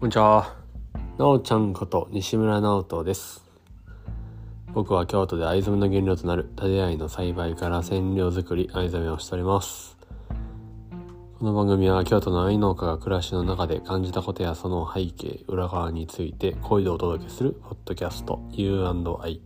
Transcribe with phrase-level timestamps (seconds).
[0.00, 0.54] こんにちは。
[1.18, 3.44] なおちゃんこと西村直人です。
[4.72, 9.98] 僕は京都で藍染めの原料となる種藍の栽培から染料作り、藍染めをしております。
[11.40, 19.42] この番組は京都の藍農家が暮らしの中で感じたことやその背景、裏側について声でお届けするポッドキャスト U&I。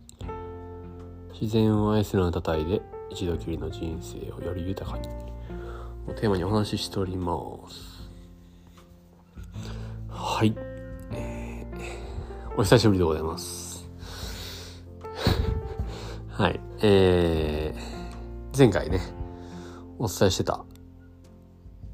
[1.31, 2.79] 自然を愛するあなたたで
[3.09, 5.07] 一度きりの人生をより豊かに。
[6.07, 7.33] をテーマにお話ししておりま
[7.67, 7.92] す。
[10.33, 10.55] はい。
[11.11, 13.87] えーお久しぶりでございます。
[16.27, 16.59] はい。
[16.81, 18.99] えー、前回ね、
[19.99, 20.65] お伝えしてた、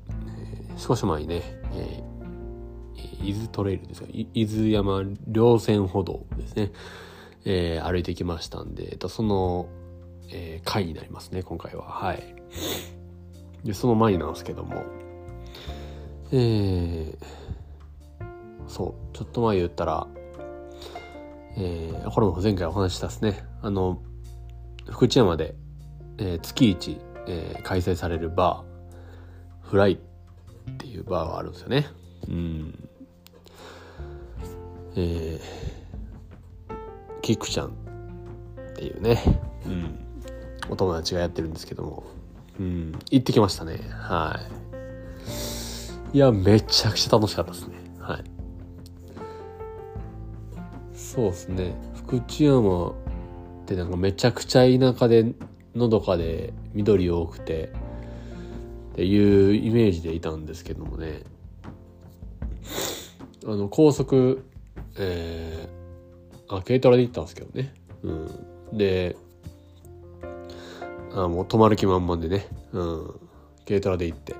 [0.09, 1.41] えー少し前にね、
[1.73, 6.71] えー、伊豆トレイルですか、伊豆山稜線歩道ですね、
[7.43, 9.67] えー歩いてきましたんで、その、
[10.31, 11.83] えー回になりますね、今回は。
[11.83, 12.23] はい。
[13.65, 14.85] で、その前なんですけども、
[16.31, 17.48] えー、
[18.69, 20.07] そう、ちょっと前言ったら、
[21.57, 23.43] えー、これも前回お話したですね。
[23.61, 24.01] あの、
[24.89, 25.55] 福知山で、
[26.19, 29.97] えー月一、えー開催されるバー、フライっ
[30.77, 31.87] ていうバーがあるんですよね。
[32.27, 32.89] うん。
[34.95, 35.41] えー、
[37.21, 37.71] キクちゃんっ
[38.75, 39.21] ていうね、
[39.65, 39.99] うん、
[40.69, 42.03] お友達がやってるんですけども、
[42.59, 43.79] うん、行ってきましたね。
[43.91, 44.39] は
[46.13, 46.17] い。
[46.17, 47.77] いや、めちゃくちゃ楽しかったですね。
[47.99, 48.38] はい。
[51.19, 51.75] そうですね。
[51.95, 52.93] 福知山っ
[53.65, 55.33] てなんかめちゃくちゃ田舎で、
[55.75, 57.73] のどかで緑多くて、
[58.93, 61.23] っていうイメージでいたんですけどもね。
[63.45, 64.45] あの、高速、
[64.97, 67.73] えー、あ、軽トラで行ったんですけどね。
[68.03, 68.11] う
[68.73, 68.77] ん。
[68.77, 69.17] で、
[71.13, 72.47] あもう止まる気満々でね。
[72.71, 73.19] うん。
[73.67, 74.35] 軽トラで行って。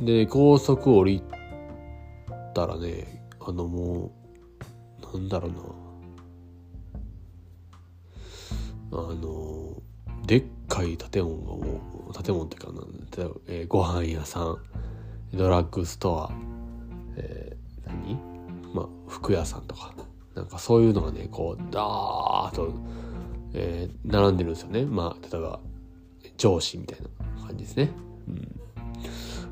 [0.00, 1.22] で、高速降り
[2.52, 4.25] たらね、あのもう、
[5.18, 5.58] なんだろうな。
[8.92, 9.82] あの、
[10.26, 14.58] でっかい建物がもう、建物っていうかなんだろうえーご飯屋さん、
[15.34, 16.32] ドラッグストア、
[17.16, 18.18] えー何？
[18.74, 19.94] まあ、服屋さんとか、
[20.34, 22.72] なんかそういうのがね、こう、ダーッと、
[23.54, 24.84] えー並んでるんですよね。
[24.84, 25.60] まあ、例えば、
[26.36, 27.90] 上司みたいな感じですね。
[28.28, 28.60] うん。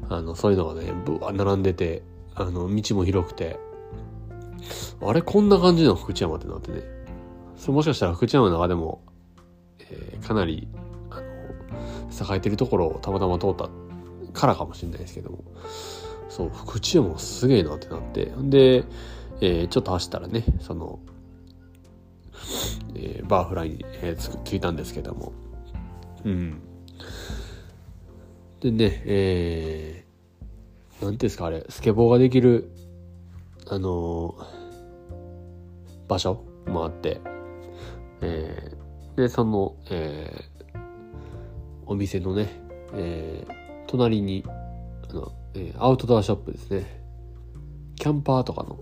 [0.08, 2.03] あの、そういうのがね、ぶわ並んでて、
[2.34, 3.58] あの、道も広くて、
[5.02, 6.82] あれこんな感じの福知山ってなってね。
[7.56, 9.02] それもしかしたら福知山の中でも、
[9.80, 10.69] えーかなり、
[11.10, 13.69] あの、栄えてるところをたまたま通った
[14.32, 15.44] からかもしれないですけども、
[16.28, 18.84] そう、福知山すげえなってなって、で、
[19.41, 20.98] えーちょっと走ったらね、その、
[22.94, 25.32] えーバーフライに、えーついたんですけども、
[26.24, 26.60] うん。
[28.60, 32.70] でね、えー、なんていうんですか、あれ、スケボーができる、
[33.69, 34.64] あのー
[36.06, 37.20] 場所もあって、
[38.20, 40.54] えーで、その、えー
[41.86, 42.48] お店のね、
[42.94, 43.54] えー
[43.86, 47.03] 隣に、あの、えーアウトドアショップですね。
[47.97, 48.78] キャンパーとかの、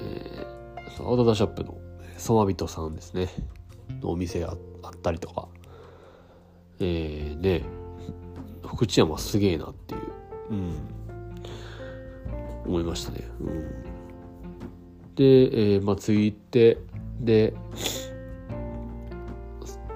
[0.00, 1.76] えーそのアウトドアショップの、
[2.16, 3.28] ソマビトさんですね。
[4.00, 5.48] のお店があったりとか、
[6.80, 7.62] えー、ね、
[8.66, 10.00] 福知山すげえなっていう、
[10.50, 10.72] うん、
[12.66, 13.20] 思いましたね。
[13.40, 13.91] うん、
[15.14, 16.78] で、えーまあ、着いて、
[17.20, 17.54] で、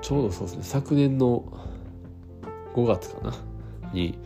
[0.02, 1.44] ちょうどそうですね、昨年の
[2.74, 3.34] 5月かな、
[3.92, 4.18] に、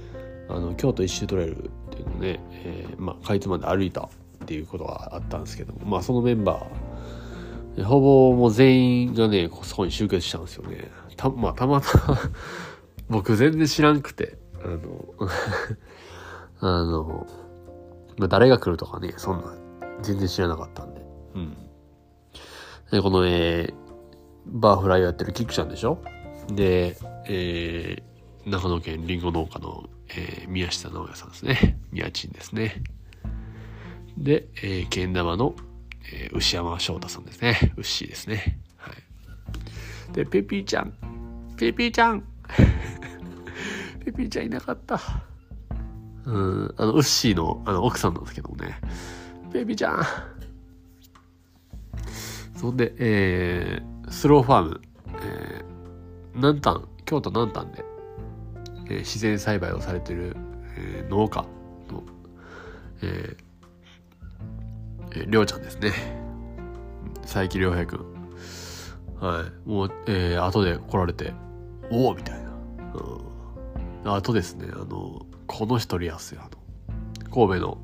[0.49, 4.09] あの、京都一周トレイルっていうのね、えーまあ、かいつまで歩いたっ
[4.47, 10.91] ていうことがあったんですけども、まあ、そのメンバー、ほぼもう全員がね、そこに集結したんですよね。
[11.17, 12.19] た、まあ、たまたま
[13.09, 15.15] 僕全然知らんくて、あの、
[16.61, 17.27] あの、
[18.19, 19.55] まあ、誰が来るとかね、そんな、
[20.03, 21.00] 全然知らなかったんで。
[21.34, 21.56] うん。
[22.91, 23.75] で、この、えー、
[24.47, 26.03] バーフライをやってるキクちゃんでしょ？
[26.53, 26.97] で、
[27.27, 31.79] えー、長野県りんご農家の、えー、宮下直也さんですね。
[31.93, 32.82] 宮ちんですね。
[34.19, 35.55] で、えー、けん玉の、
[36.12, 37.73] えー牛山翔太さんですね。
[37.76, 38.58] ウッシーですね。
[38.76, 40.12] はい。
[40.12, 40.93] で、ペピーちゃん。
[41.56, 42.25] ペピーちゃん
[44.05, 45.00] ペピーちゃんいなかった。
[46.25, 48.81] うん、あの、ウッシーの、あの、奥さんなんですけどもね。
[49.52, 50.05] ペピーちゃん
[52.56, 54.81] そんで、えー、スローファーム、
[55.23, 55.64] えー、
[56.35, 57.85] 南丹、京都南丹で、
[58.87, 60.37] えー自然栽培をされてる、
[60.76, 61.44] えー農家
[61.91, 62.02] の、
[63.02, 63.37] えー
[65.12, 65.93] えーりょうちゃんですね。
[67.23, 68.20] 佐伯良平くん。
[69.20, 69.69] はい。
[69.69, 71.32] もう、えー、後で来られて、
[71.91, 72.50] おおみたいな。
[74.05, 74.12] うん。
[74.12, 76.50] あとですね、あの、この人リアスや、あの、
[77.31, 77.79] 神戸の、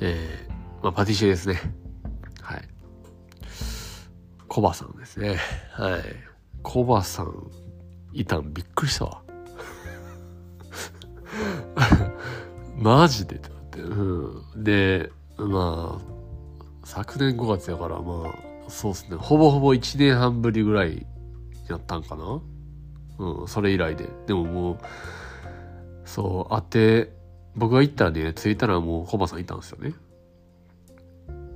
[0.00, 1.60] えー、まあ、パティシエですね。
[2.40, 2.62] はい。
[4.48, 5.38] コバさんですね。
[5.72, 6.02] はい。
[6.62, 7.50] コバさん、
[8.12, 9.22] いたんびっくりしたわ。
[12.76, 13.80] マジでってなって。
[13.82, 14.64] うん。
[14.64, 16.10] で、まあ、
[16.84, 19.16] 昨年5月やから、まあ、そうっすね。
[19.16, 21.06] ほぼほぼ1年半ぶりぐらい
[21.68, 22.40] やったんかな
[23.18, 24.08] うん、それ以来で。
[24.26, 24.78] でももう、
[26.04, 27.19] そう、会って、
[27.56, 29.94] 僕が行ったらね、着いたらもうコバさんいたんですよね。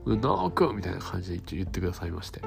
[0.07, 2.43] なあくんみたいな感じで一応言ってくださいまして。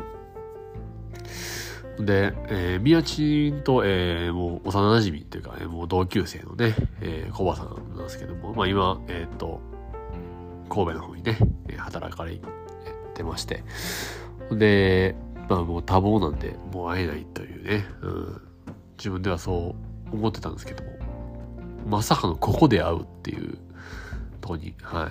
[1.99, 9.59] で、えー、宮地と、えー、もう幼馴染っていうか、えー、もう同級生のね、えー、コバさんなんですけども、まあ今、えっ、ー、と、
[10.69, 11.39] 神戸の方にね、
[11.77, 12.39] 働かれ
[13.15, 13.63] てまして、
[14.51, 15.15] で、
[15.49, 18.41] まあもう多忙なんで、もう会えないというね、うん、
[18.97, 19.75] 自分ではそ
[20.11, 20.91] う思ってたんですけども、
[21.87, 23.57] まさかのここで会うっていう
[24.41, 25.09] とこに、はい。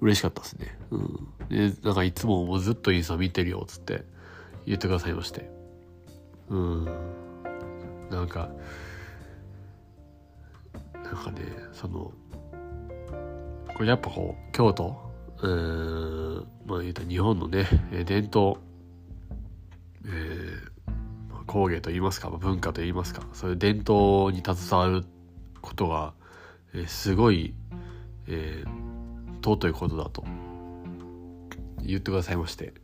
[0.00, 0.78] 嬉しかったですね。
[0.90, 1.28] うん。
[1.48, 4.04] で、なんかいつももうずっとインスタ見てるよ、つって
[4.66, 5.50] 言ってくださいまして。
[6.48, 6.84] うん。
[8.10, 8.50] なんか、
[11.02, 11.40] なんかね、
[11.72, 12.12] その、
[13.74, 14.96] これやっぱこう、京都、
[15.42, 17.66] うん、まあ言うたら日本のね、
[18.06, 18.60] 伝統、
[20.06, 25.06] えー、工芸と言いますか、文化と言いますか、そういう伝統に携わる
[25.64, 26.12] ことが、
[26.74, 27.54] えー、すごい、
[28.28, 30.24] えー、尊いことだと
[31.82, 32.74] 言ってくださいまして、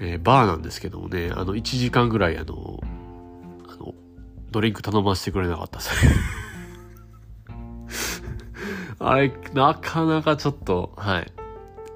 [0.00, 2.80] えー、バーなんですけどもね、あの、1時間ぐらい、あの、
[3.68, 3.94] あの、
[4.50, 5.90] ドリンク頼ませてくれなかったです。
[8.98, 11.32] あれ、なかなかちょっと、はい。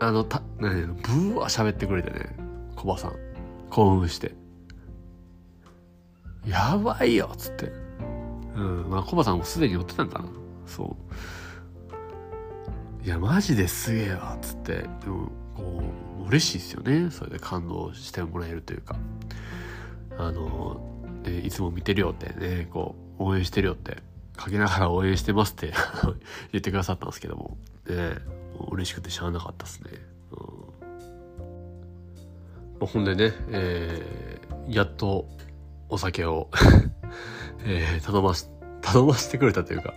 [0.00, 2.36] あの、た、何ブー喋ってくれてね、
[2.76, 3.12] コバさん。
[3.70, 4.34] 興奮して。
[6.46, 7.83] やばいよっつって。
[8.56, 8.90] うん。
[8.90, 10.26] まあ、コバさんもすでに乗ってたんかな。
[10.66, 10.96] そ
[11.92, 13.04] う。
[13.04, 14.86] いや、マジですげえわつって。
[15.02, 15.82] でも、こ
[16.24, 17.10] う、嬉しいですよね。
[17.10, 18.96] それで感動してもらえるというか。
[20.18, 20.80] あの、
[21.22, 23.98] で、いつも見てるよってね、こう、応援してるよって
[24.36, 25.72] かけながら応援してますって
[26.52, 27.94] 言ってくださったんですけども、ね、
[28.58, 29.90] もう嬉しくてしゃあなかったですね。
[32.80, 35.28] うん、ほんでね、えー、やっと
[35.88, 36.50] お酒を
[37.64, 38.46] えー、頼まし、
[38.82, 39.94] 頼ましてくれたというか、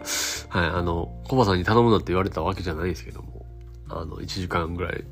[0.49, 3.45] はい、あの、コバさんに頼むなって言われたわけじゃないですけども、
[3.89, 5.03] あの、1時間ぐらい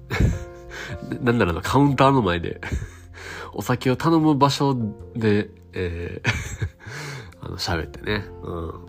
[1.22, 2.62] なんならカウンターの前で
[3.54, 4.76] お酒を頼む場所
[5.16, 6.76] で、えー
[7.46, 8.86] あの、喋ってね、うん。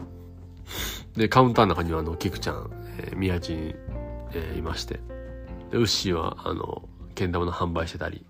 [1.14, 3.74] で、カウンターの中にはあの、キクちゃん、えー、宮地に、
[4.32, 4.94] えー、いまして。
[5.70, 8.24] で、ウッシーは、あの、けん玉の販売してたり、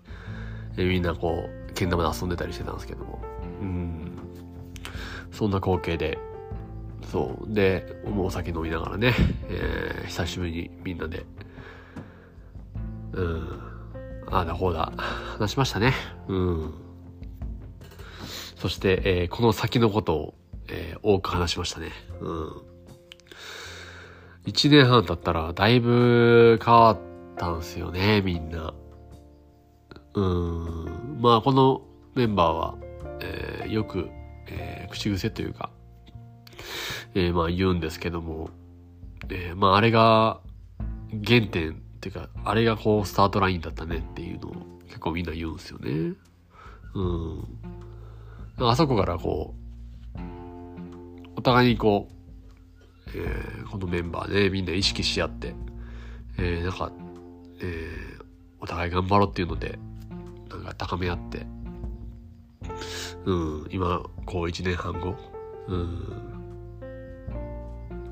[0.75, 3.21] えー、みんなこう、けん玉で遊んでたりしてたんですけども。
[3.61, 4.06] うん。
[5.37, 6.17] そんな光景で、
[7.11, 7.53] そう。
[7.53, 9.13] で、もうお酒飲みながらね、
[9.49, 11.27] えー、久しぶりにみんなで、
[13.13, 13.59] うん。
[14.31, 14.91] ああだこうだ、
[15.37, 15.93] 話しましたね。
[16.27, 16.73] うん。
[18.55, 20.33] そして、えー、この先のことを、
[20.69, 21.91] えー、多く話しましたね。
[22.19, 22.47] うん。
[24.47, 26.99] 1年半経ったらだいぶ変わっ
[27.37, 28.73] たんすよね、みんな。
[30.15, 31.19] うん。
[31.21, 31.83] まあ、この
[32.15, 32.75] メンバーは、
[33.21, 34.09] えー、よく、
[34.49, 35.69] えー、口癖というか、
[37.15, 38.49] えー、まあ言うんですけども、
[39.29, 40.41] えー、まああれが
[41.25, 44.53] 原点っていうか、あれがこうスタートラインだったねっていうのを
[44.87, 46.13] 結構みんな言うんですよね。
[46.95, 47.43] うん。
[48.59, 49.53] あそこからこ
[50.15, 50.19] う、
[51.35, 55.53] お互いにこう、えー、このメンバーでみんな意識し合って、
[56.37, 56.91] えー、なんか、
[57.61, 58.23] えー、
[58.59, 59.77] お互い頑張ろうっていうので、
[60.49, 61.45] なんか高め合って、
[63.25, 65.15] うん、今、こう1年半後、
[65.67, 66.27] うん、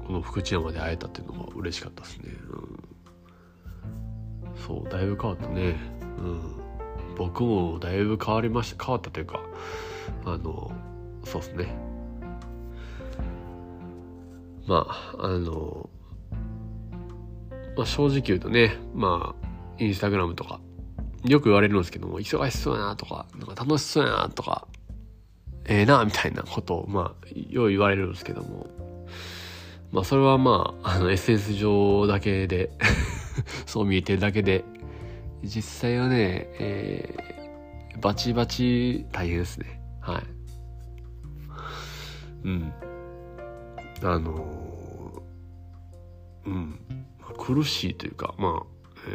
[0.06, 2.32] この福知山で会えたっていうのが嬉しかったですね。
[2.50, 2.56] う
[4.50, 5.76] ん、そう、だいぶ変わったね。
[6.18, 6.56] うん、
[7.18, 8.84] 僕もだいぶ変わりました。
[8.84, 9.42] 変わったというか、
[10.26, 10.72] あの、
[11.24, 11.76] そうですね。
[14.68, 15.90] まあ、あの、
[17.78, 19.48] まあ、正直言うとね、まあ、
[19.78, 20.60] インスタグラムとか、
[21.28, 24.68] よく言われるんですけども、忙しそうやなとか、なんか楽しそうやなとか、
[25.66, 28.68] ええー、な、みたいなことを、まあ、よう言われるんですけども、
[29.92, 32.72] まあ、それはまあ、あの、SS 上だけで
[33.66, 34.64] そう見えてるだけで、
[35.44, 39.82] 実際はね、えー、バチバチ大変ですね。
[40.02, 40.24] はい。
[42.44, 42.74] うん。
[44.04, 45.24] あの
[46.46, 46.80] うん、
[47.38, 48.66] 苦しいというか、まあ、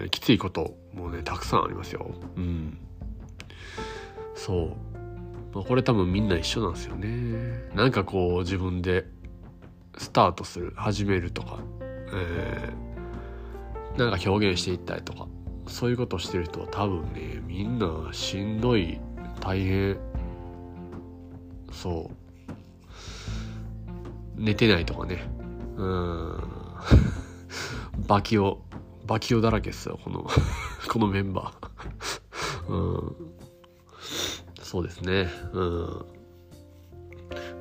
[0.03, 2.11] えー、きついこともうね、たくさんありますよ。
[2.37, 2.79] うん。
[4.35, 4.69] そう。
[5.55, 7.69] まあ、これ多分みんな一緒なんですよね。
[7.75, 9.07] なんかこう自分で
[9.99, 11.59] スタートする、始めるとか、
[12.13, 15.27] えー、なんか表現していったりとか
[15.67, 18.99] そういうことをしてる人は多分ねみんなしんどい
[19.41, 19.99] 大変
[21.71, 22.53] そう
[24.37, 25.23] 寝てないとかね
[25.77, 26.41] うん
[28.07, 28.63] バキオ
[29.11, 30.25] バキオだらけっすよこの
[30.89, 32.71] このメンバー。
[32.73, 33.17] うん。
[34.63, 35.29] そうですね。
[35.53, 36.07] うん。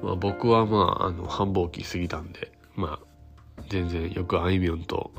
[0.04, 5.10] まあ僕はまああの繁忙期過ぎたんでまあ全然よくあいみょんと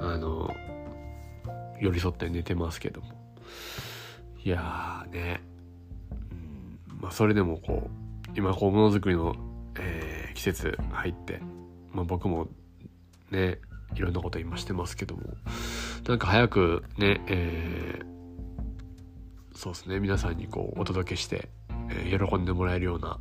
[0.00, 0.52] あの
[1.80, 3.06] 寄り添って寝てますけども。
[4.44, 5.40] いやーね、
[6.90, 9.36] うん、まあそれでもこう今こうものづくりの、
[9.78, 11.40] えー、季節入って、
[11.92, 12.48] まあ、僕も
[13.30, 13.60] ね
[13.94, 15.22] いろんなこと今してますけども。
[16.08, 21.48] なんか早くね、えー、そうですね皆さんにこうお届けして、
[21.90, 23.18] えー、喜んでもらえるような、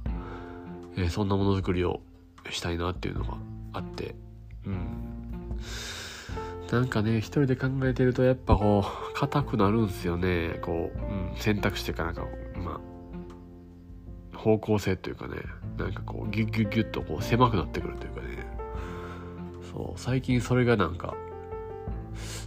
[0.97, 2.01] えー、そんなものづくりを
[2.49, 3.37] したいなっていうのが
[3.73, 4.15] あって。
[4.65, 5.57] うん。
[6.71, 10.59] なんかね一人で考えてるとやっぱこう硬くなるんすよね。
[10.61, 12.25] こう、うん、選択肢というかなんか
[12.57, 12.81] ま
[14.33, 15.35] あ方向性というかね。
[15.77, 18.34] なんかこうギュッギュッギュッとこう狭くなってくるというかね。
[19.75, 21.13] そう最近それがなんか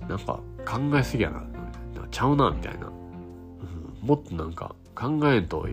[0.09, 1.45] なんか考えすぎやな。
[2.11, 5.69] ちゃうなみたいな、うん、もっとなんか考えんと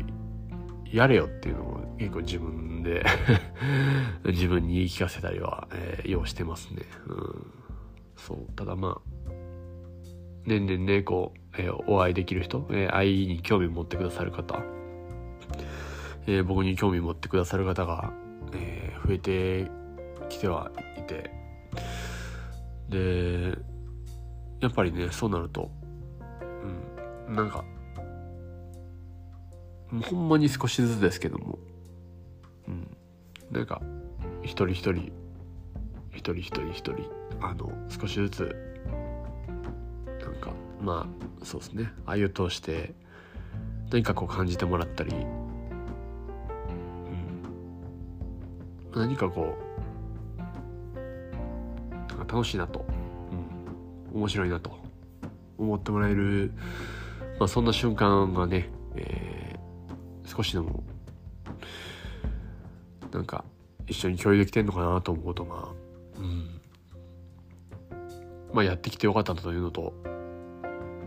[0.91, 3.05] やれよっていうのを結構自分で
[4.25, 6.81] 自分に言い聞かせたりは、えー、ようしてますね。
[7.07, 7.53] うん。
[8.17, 8.51] そう。
[8.57, 9.31] ただまあ
[10.45, 14.62] 年々ねこう、えー、お会いできる人、えー、愛に興味持ってくださる方、
[16.27, 18.12] えー、僕に興味持ってくださる方が、
[18.53, 19.71] えー、増えて
[20.27, 21.44] きてはいて
[22.89, 23.58] で
[24.62, 25.72] やっぱりねそうなると
[27.27, 27.63] うんなんか
[30.03, 31.60] ほんまに少しずつですけども
[32.67, 32.98] うん
[33.51, 33.82] なんか
[34.44, 35.12] 一人一人
[36.12, 36.96] 一人一人一人
[37.41, 38.55] あの少しずつ
[40.22, 40.51] なんか
[40.82, 41.08] ま
[41.41, 42.94] あそうですねあゆ通して
[43.91, 45.15] 何かこう感じてもらったり、う
[48.98, 49.64] ん、何かこう
[52.25, 52.86] か楽しいなと、
[54.13, 54.72] うん、面白いなと
[55.58, 56.53] 思ってもらえる、
[57.39, 60.84] まあ、そんな瞬間がね、えー、少しでも
[63.12, 63.46] なんか
[63.88, 66.62] 一緒に共有できてんのかなと思うとまあうん
[68.53, 69.94] まあ、やってきてよかったというのと、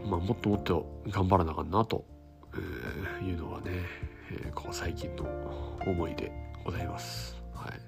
[0.05, 2.05] まあ、もっともっと頑張らなあかんなと、
[3.23, 3.71] えいうのがね、
[4.31, 5.25] えー、こう最近の
[5.87, 6.31] 思いで
[6.63, 7.39] ございます。
[7.55, 7.81] はい。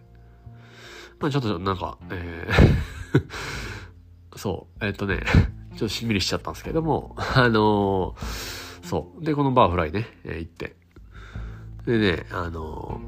[1.19, 3.00] まあちょっとなんか、えー
[4.37, 5.23] そう、え、っとね、
[5.73, 9.25] ちょっとしんみりしちゃったんですけども、 あのー、そう。
[9.25, 10.77] で、このバーフライね、えー、行って。
[11.87, 13.01] でね、あの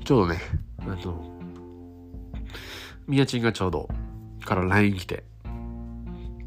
[0.00, 0.40] ー、ちょうどね、
[0.80, 1.38] あの、
[3.06, 3.88] みやちんがちょうど
[4.44, 5.24] から LINE 来て、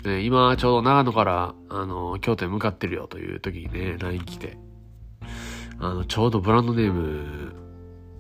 [0.06, 4.58] ね、今ちょうど長野から、あの、京都へ向かってるよという時にね、LINE 来て、
[5.80, 7.54] あの、ちょうどブランドネーム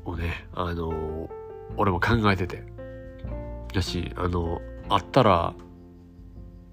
[0.03, 1.29] をね、あの、
[1.77, 2.75] 俺も考えてて。
[3.75, 5.53] だし、あの、会ったら、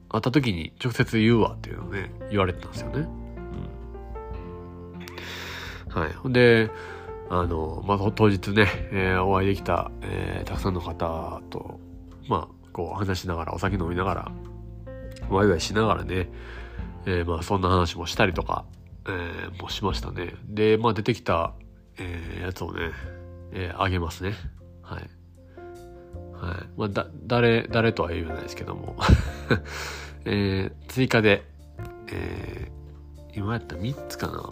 [0.09, 3.09] 会った時に直接言うわっていうのをね、言われてたんですよね。
[5.94, 6.00] うん。
[6.02, 6.12] はい。
[6.12, 6.71] ほんで、
[7.30, 11.80] あの、まあ、当日ね、えー、お会いできた、えー、たくさんの方と、
[12.28, 14.32] まあ、こう話しながら、お酒飲みながら、
[15.30, 16.28] ワイワイしながらね、
[17.06, 18.64] えー、まあそんな話もしたりとか、
[19.06, 20.35] えー、もしましたね。
[20.44, 21.54] で、まあ出てきた、
[21.99, 22.90] えー、やつをね、
[23.52, 24.35] えー、あげますね。
[24.82, 25.22] はい。
[26.42, 26.56] はい。
[26.76, 28.96] まあだ、誰、誰とは言わないですけども。
[30.26, 31.44] えー、追加で、
[32.08, 34.50] えー、今やったら3つかな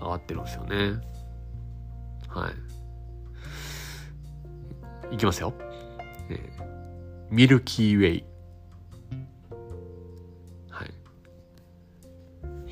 [0.00, 1.00] 上がってるんですよね。
[2.28, 2.50] は
[5.10, 5.14] い。
[5.14, 5.52] いきますよ。
[6.30, 6.40] えー、
[7.30, 8.24] ミルキーウェイ。
[10.70, 10.90] はい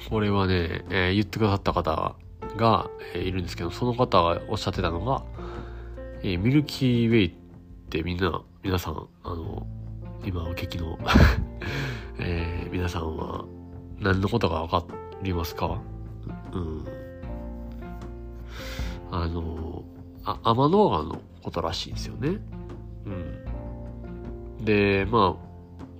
[0.08, 2.16] これはね、えー、言ってくださった方
[2.56, 5.24] が、えー、いるんですけど、その方がおっしゃってたのが、
[6.22, 7.45] えー、ミルキーウェイって
[8.04, 9.66] みんな、皆さん、あの、
[10.24, 10.98] 今お聞きの
[12.18, 13.44] えー、皆さんは
[14.00, 14.84] 何のことかわか
[15.22, 15.80] りますか？
[16.52, 16.84] うん。
[19.10, 19.84] あの、
[20.24, 22.40] あ天の川のことらしいんですよね。
[23.06, 23.10] う
[24.62, 24.64] ん。
[24.64, 25.46] で、まあ、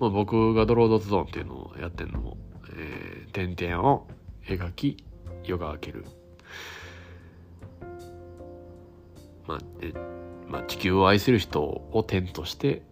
[0.00, 2.36] まあ、僕がドロードズゾーンっていうのをやってるのも、
[2.76, 4.06] えー、点々を
[4.44, 4.96] 描き
[5.44, 6.04] 夜が明ける、
[9.46, 9.92] まあえ
[10.48, 12.82] まあ、地球を愛する人を点として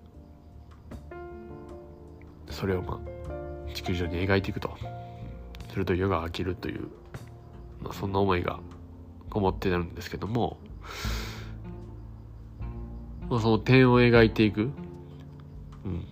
[2.50, 4.76] それをまあ地球上に描いていくと
[5.70, 6.88] すると夜が明けるという、
[7.80, 8.60] まあ、そんな思いが
[9.30, 10.56] こもってなるんですけども、
[13.28, 14.70] まあ、その点を描いていく、
[15.84, 16.06] うん、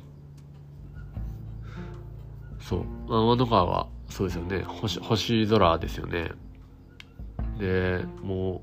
[2.61, 2.81] そう。
[3.07, 4.65] 天の川は、そうですよね。
[4.65, 6.33] 星、星空ですよね。
[7.59, 8.63] で、も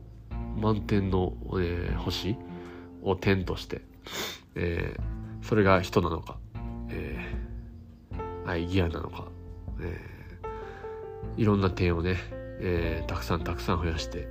[0.58, 2.36] う、満天の、えー、星
[3.04, 3.82] を点として、
[4.56, 6.38] えー、それが人なのか、
[6.90, 9.28] えー、アイギアなのか、
[9.82, 12.18] えー、いろんな点をね、
[12.60, 14.28] えー、たくさんたくさん増やして、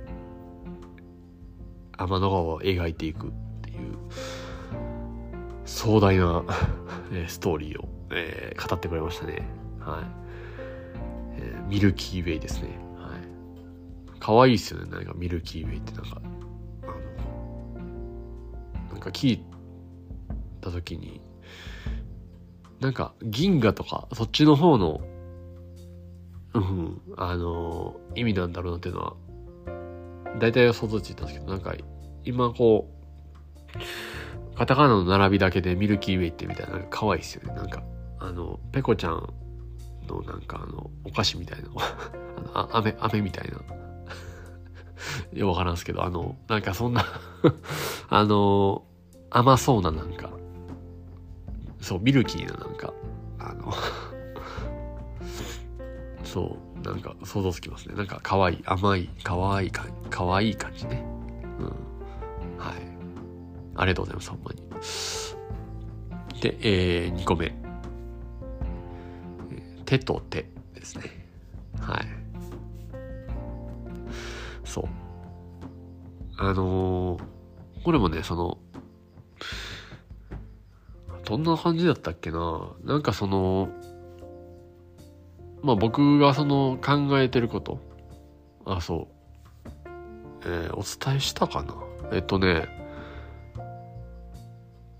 [1.97, 3.97] 天の川を描いていくっていう、
[5.65, 6.43] 壮大な
[7.27, 9.47] ストーリーを、えー、語ってくれましたね。
[9.79, 10.03] はい。
[11.41, 12.69] えー、ミルキーウェイですね。
[12.97, 14.19] はい。
[14.19, 14.89] 可愛いっすよね。
[14.89, 16.21] なんかミルキーウェイってなんか、
[18.99, 19.43] なんか聞い
[20.59, 21.21] た時に、
[22.81, 24.99] なんか銀河とかそっちの方の、
[26.53, 29.15] うん、あの、意味なんだろうなっていうのは、
[30.37, 31.73] 大体想像ついたんですけど、なんか
[32.25, 32.89] 今こ
[34.53, 37.55] う、カタカナの並びだけでミルキーウェイってみたいな、可愛いっすよね。
[37.55, 37.81] なんか、
[38.19, 39.33] あの、ペコちゃん
[40.09, 41.69] のなんかあの、お菓子みたいな、
[42.53, 43.59] あの、飴、飴みたいな。
[45.31, 47.05] よくわからんすけど、あの、なんかそんな
[48.09, 48.88] あの、
[49.31, 50.29] 甘そうななんか、
[51.81, 52.93] そう、ミルキーななんか、
[53.39, 53.71] あの
[56.23, 57.95] そう、なんか想像つきますね。
[57.95, 61.05] なんか可愛い、甘い、可愛い感じ、可愛い感じね。
[61.59, 61.65] うん。
[62.57, 62.75] はい。
[63.75, 64.63] ありがとうございます、ほんまに。
[66.41, 67.53] で、えー、2個目。
[69.85, 70.43] 手と手
[70.75, 71.03] ですね。
[71.79, 72.05] はい。
[74.63, 74.85] そう。
[76.37, 77.23] あのー、
[77.83, 78.59] これもね、その、
[81.29, 82.71] どんな感じだったっけな？
[82.83, 83.69] なんかその、
[85.61, 87.79] まあ僕がその考えてること。
[88.65, 89.07] あ、そ
[89.75, 89.87] う。
[90.45, 91.75] えー、お伝えしたかな？
[92.11, 92.67] えっとね、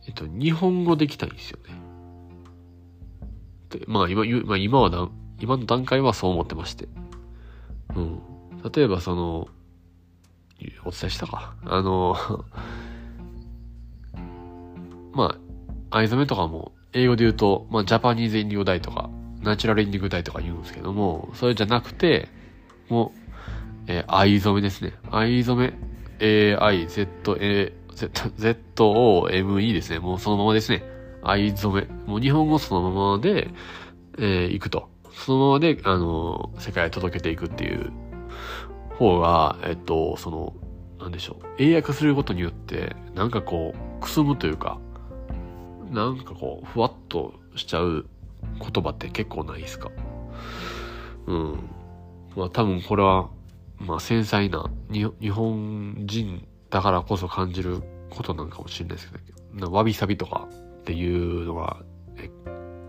[0.07, 1.73] えっと、日本語できたいんですよね。、
[3.71, 6.87] でまあ今、まあ、今はな、今の段階はそう思ってまして。
[7.95, 8.21] うん。
[8.71, 9.47] 例えばその、
[10.85, 11.55] お伝えしたか？
[11.65, 12.15] あの、
[15.11, 15.48] まあ、
[15.91, 19.09] 藍染めとかも、英語で言うと、まあ、ジャパニーズインディゴダイとか、
[19.41, 22.29] ナチュラルインディゴダイとか言うんですけども、それじゃなくて、
[22.89, 23.19] もう、
[23.87, 24.93] えー、藍染めですね。
[25.11, 25.73] 藍染め、
[26.19, 27.73] A-I-Z-A、
[28.37, 29.99] Z-O-M-E ですね。
[29.99, 30.83] もうそのままですね。
[31.23, 31.87] 藍染め。
[32.05, 33.49] もう日本語そのままで、
[34.17, 34.89] えー、行くと。
[35.11, 37.91] そのままで、あの、世界へ届けていくっていう
[38.97, 40.53] 方が、えっと、その、
[40.99, 41.45] なんでしょう。
[41.57, 44.79] 英訳することによって、なんかこう、くすむというか、
[45.89, 48.05] なんかこう、ふわっとしちゃう
[48.59, 49.91] 言葉って結構ないですか？
[51.27, 51.69] うん。
[52.35, 53.29] まあ多分これは、
[53.77, 60.47] まあ繊細な日本人だからこそ感じることなのかもしれないですけど、わびさびとか
[60.81, 61.83] っていうのが、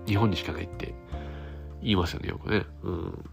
[0.07, 0.95] 日本にしかないって
[1.83, 2.65] 言いますよね、よくね。
[2.83, 3.25] うん。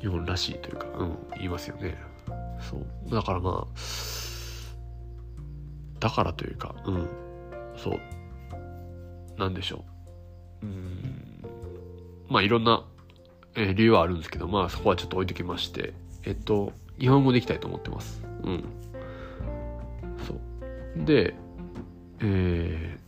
[0.00, 1.96] 日本らしいというか、うん、言いますよね。
[2.60, 2.86] そう。
[3.10, 3.74] だからまあ、
[6.00, 7.08] だからというか、うん、
[7.82, 8.00] そう。
[9.38, 9.84] なんでしょ
[10.62, 10.66] う。
[10.66, 11.44] うん。
[12.28, 12.84] まあいろんな、
[13.54, 15.92] えー、理由はあるんですけど、まあそこはちょっと置いときまして、
[16.24, 18.22] えっと、日本語でいきたいと思ってます。
[18.44, 18.64] うん。
[20.26, 21.04] そう。
[21.04, 21.34] で、
[22.20, 22.98] え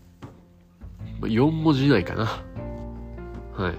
[1.21, 2.25] ー、4文字以内かな。
[3.57, 3.75] はい。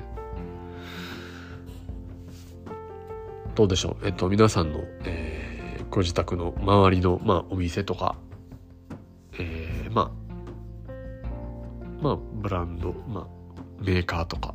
[3.55, 4.05] どうでしょう。
[4.05, 8.15] えっと、皆さんの、えー、ご自宅の周りの、まあ、お店とか、
[9.37, 10.24] えー、まあ、
[12.05, 13.27] まあ、ブランド、まあ、
[13.83, 14.53] メーカーとか、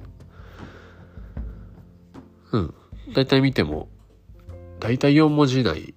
[2.52, 2.74] うん。
[3.12, 3.88] 大体見ても、
[4.78, 5.94] 大体4文字以内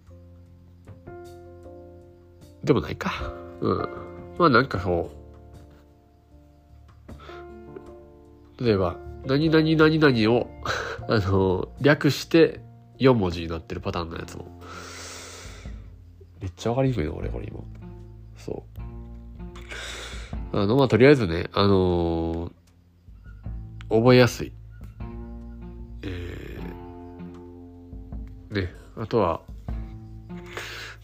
[2.64, 3.32] でもないか。
[3.62, 3.78] うん。
[4.40, 5.12] まあなんかそ
[8.58, 10.50] う、例えば、何々何々を
[11.08, 12.62] あの、略して
[12.98, 14.60] 4文字になってるパターンのやつも。
[16.42, 17.60] めっちゃわかりにくいな、俺、これ今。
[18.38, 18.93] そう。
[20.54, 24.54] あの、まあ、とりあえずね、あのー、覚えやすい。
[26.04, 29.42] えー、ね、あとは、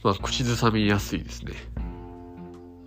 [0.04, 1.54] まあ、口ずさみやすいですね。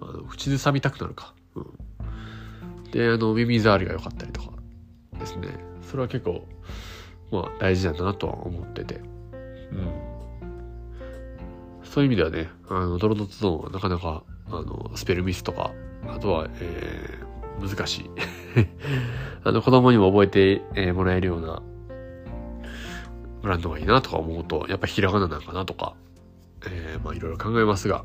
[0.00, 1.34] あの口ずさみたくなるか。
[1.56, 2.90] うん。
[2.92, 4.52] で、あの、耳障りが良かったりとか
[5.18, 5.48] ですね。
[5.90, 6.46] それは結構、
[7.32, 8.94] まあ、大事だなとは思ってて。
[8.94, 8.98] う
[9.74, 9.92] ん。
[11.82, 15.72] そういう意味ではね、あの、ドロドツゾーンはなかなか、あの、スペルミスとか、
[16.08, 18.10] あとは、えー、難しい。
[19.44, 21.62] あの、子供にも覚えて、えー、もらえるような、
[23.42, 25.94] ブランドがいいなとか思うと、やっぱひらがななんかなとか、
[26.66, 28.04] えー、まあいろいろ考えますが、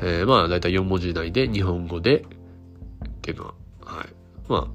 [0.00, 2.24] えー、まあだいたい4文字以内で日本語でっ
[3.22, 4.08] ていうのは、はい。
[4.48, 4.66] まあ、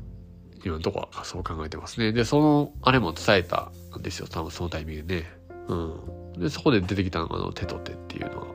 [0.63, 2.13] 今のとこはそう考えてますね。
[2.13, 4.27] で、その、あれも伝えたんですよ。
[4.27, 5.31] 多分そのタイミングでね。
[5.67, 6.33] うん。
[6.39, 8.47] で、そこで出てきたのが、あの、手と手っていうのは、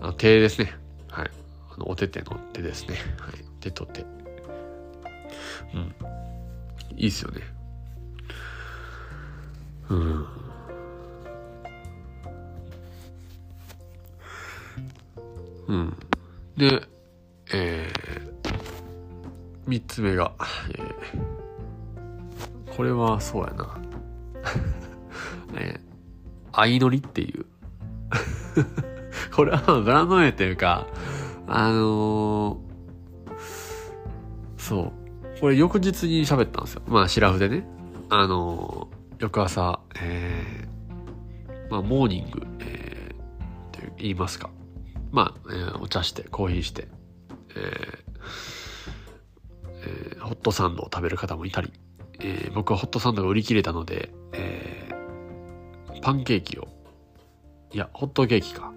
[0.00, 0.74] あの手ですね。
[1.78, 2.96] の、お手手の手ですね。
[3.20, 3.44] はい。
[3.60, 4.02] 手と手。
[5.74, 5.94] うん。
[6.96, 7.40] いいっすよね。
[9.90, 10.26] うん。
[15.68, 15.96] うん。
[16.56, 16.82] で、
[17.52, 20.32] えー、3つ目が、
[20.70, 23.78] えー、これはそうやな。
[25.54, 25.80] えー、
[26.52, 27.46] 相乗りっていう。
[29.34, 30.86] これはブランド名っていうか、
[31.46, 35.40] あのー、そう。
[35.40, 36.82] これ翌日に喋ったんですよ。
[36.86, 37.66] まあ、シラフでね。
[38.08, 44.50] あのー、翌朝、えー、まあ、モーニング、えー、って言いますか。
[45.12, 46.88] まあ、えー、お茶して、コーヒーして、
[47.54, 48.06] えー
[49.86, 51.72] えー、ホットサンドを食べる方もいたり、
[52.18, 56.68] えー、僕はホットサンドが売り切れたので、えー、パンケーキを、
[57.72, 58.72] いや、ホットケーキか。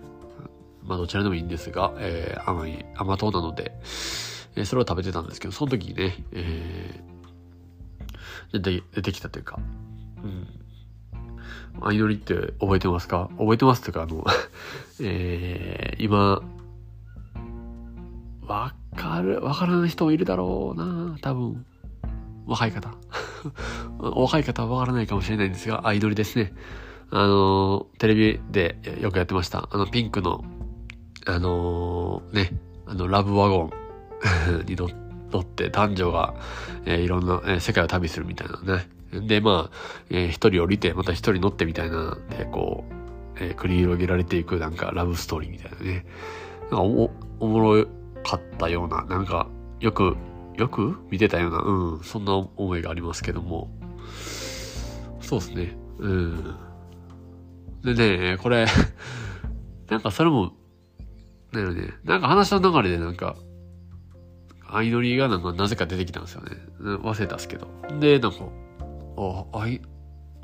[0.89, 3.73] まあ、どちらでもいいんですが、えー、甘い、甘党なので、
[4.55, 9.59] えー、それを食べてたんですけど、その時にね、えー、出て出てきたというか、
[10.23, 10.47] うん。
[11.81, 13.29] 相乗りって覚えてますか？
[13.37, 14.25] 覚えてますというか、あの
[14.99, 16.41] えー、今、
[18.47, 21.65] わかる、わからない人もいるだろうな多分。
[22.47, 22.95] 若い方。
[23.99, 26.51] お 若い方はわからないかもしれないんですが、アイドルですね。
[27.11, 29.69] あのテレビでよくやってました。
[29.71, 30.43] あの、ピンクの、
[31.35, 32.51] あのー、ね、
[32.85, 33.71] あの、ラブワゴン
[34.65, 34.87] に乗
[35.39, 36.33] って、男女が、
[36.85, 38.89] えー、いろんな、えー、世界を旅するみたいなね。
[39.27, 39.77] で、まあ、
[40.09, 42.93] えー、一人降りて、また一人乗ってみたいな、で、こう、
[43.39, 46.05] えー、繰り広げられていくなんかラブストーリーみたいなね。
[46.63, 47.85] なんかお、おもろ
[48.23, 49.47] かったような、なんか、
[49.79, 50.15] よく、
[50.57, 53.69] よく見てたような、うん、そんな思いがありますけども。
[55.21, 55.77] そうですね。
[55.99, 56.55] うん。
[57.83, 58.65] でね、これ
[59.89, 60.53] なんかそれも、
[61.51, 63.35] だよね、なんか話の流れでなんか、
[64.71, 66.51] 相乗りがなんかなぜか出てきたんですよね。
[66.79, 67.67] 忘れたんですけど。
[67.99, 68.37] で、なんか、
[69.17, 69.79] あ、相、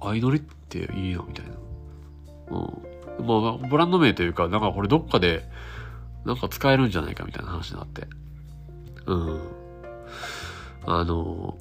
[0.01, 1.51] 相乗りっていいな、みたいな。
[2.49, 3.25] うん。
[3.25, 5.47] まあ、ブランド名というか、なんかこれどっかで、
[6.25, 8.07] なんか使えるんじゃないかみたいな話になって。
[9.05, 9.39] うん。
[10.85, 11.57] あの、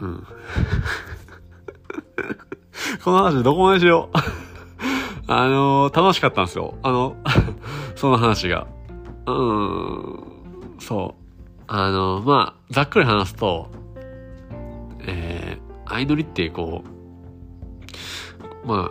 [0.00, 0.26] うん。
[3.04, 4.16] この話どこまでしよう。
[5.32, 6.78] あの楽しかったんですよ。
[6.82, 7.16] あの、
[8.00, 8.66] その話が。
[9.26, 11.62] うん、そう。
[11.66, 13.70] あのまあ、ざっくり話すと、
[15.06, 16.82] えー、相乗りってこ
[18.64, 18.90] う、ま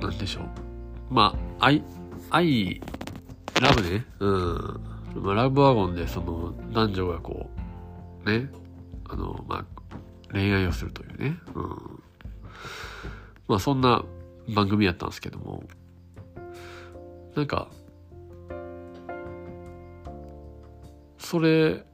[0.00, 0.44] あ、なんでしょう。
[1.10, 1.84] まあ、愛、
[2.30, 2.80] 愛、
[3.60, 4.06] ラブね。
[4.20, 4.80] うん。
[5.16, 7.50] まあ、ラブワゴンで、その、男女がこ
[8.24, 8.48] う、ね。
[9.10, 9.64] あの、まあ、
[10.32, 11.36] 恋愛をするというね。
[11.54, 12.02] うん。
[13.46, 14.02] まあ、そんな
[14.54, 15.64] 番組やったんですけども、
[17.34, 17.68] なんか、
[21.18, 21.84] それ、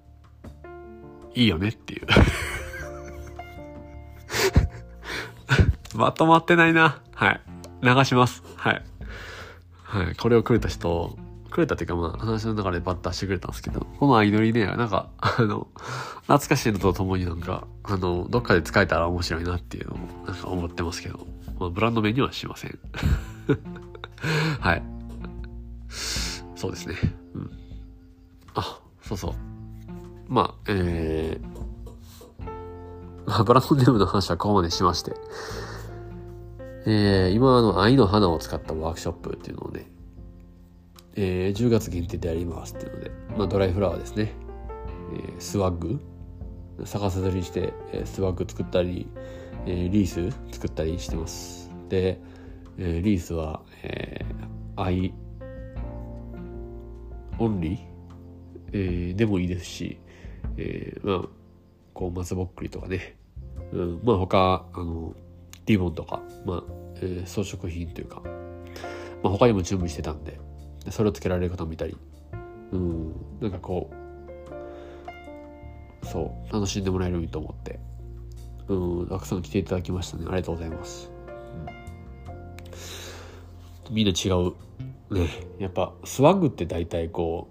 [1.35, 2.07] いいよねっていう
[5.97, 7.01] まとまってないな。
[7.15, 7.41] はい。
[7.83, 8.43] 流します。
[8.57, 8.83] はい。
[9.85, 10.17] はい。
[10.17, 11.17] これをくれた人、
[11.51, 15.69] くれたっていうかまあ話の中でバッタしてくれたんですけど、この相乗りね、なんか、あの、
[16.23, 21.27] 懐かしいのとともになんか、あの、どっかで使えたら面白いなっていうのも、なんか思ってますけど、
[21.59, 22.79] まあブランド名にはしません。
[24.61, 25.00] はい。
[25.91, 26.95] そうですね。
[27.35, 27.51] うん。
[28.55, 29.35] あ、そうそう。
[30.29, 31.61] まあ、えー、
[33.27, 35.13] まあ、ブランドネームの話はここまでしまして、
[36.87, 39.87] えー、今あの愛の花を使ったワークショップっていうのをね、
[41.17, 44.33] えー、10月限定でやりますっていうので、まあ、ドライフラワーですね、
[45.15, 46.01] えー、スワッグ
[46.85, 49.07] 逆さずりして、えー、スワッグ作ったり、
[49.67, 52.21] えー、リース作ったりしてますで、
[52.79, 55.13] えー、リースは、えー、愛
[57.41, 57.79] オンリー、
[58.73, 59.99] えー、でもいいですし、
[60.57, 61.29] えー、まあ
[61.95, 63.17] こう松ぼっくりとかね、
[63.73, 65.15] うん、まあ他あの
[65.67, 66.63] リボンとか、まあ、
[66.97, 68.23] えー、装飾品というか、
[69.23, 70.39] まあ、他にも準備してたんで、
[70.91, 71.97] それをつけられる方もいたり、
[72.73, 73.91] うん、なんかこ
[76.03, 77.79] う、そう、楽しんでもらえるようにと思って、
[78.69, 80.25] うん、たくさん来ていただきましたね。
[80.27, 81.11] ありがとうございます。
[83.89, 84.55] うん、みんな違う。
[85.11, 87.49] ね、やっぱ、スワッグって大体こ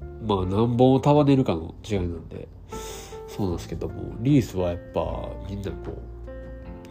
[0.00, 2.48] う、まあ何本を束ねるかの違いなんで、
[3.28, 6.02] そうなんですけども、リースはやっぱみんなこ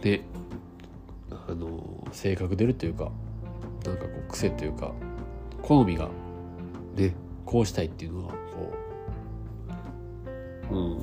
[0.02, 0.22] う、ね、
[1.50, 3.10] あの性格出るというか
[3.84, 4.92] なんかこう癖というか
[5.62, 6.08] 好みが
[6.94, 8.72] ねこうしたいっていうのがこ
[10.70, 10.98] ううん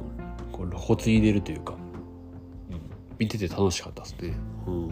[0.52, 2.80] これ露骨に出るというか、うん、
[3.20, 4.34] 見てて楽しかったですね。
[4.66, 4.90] うん。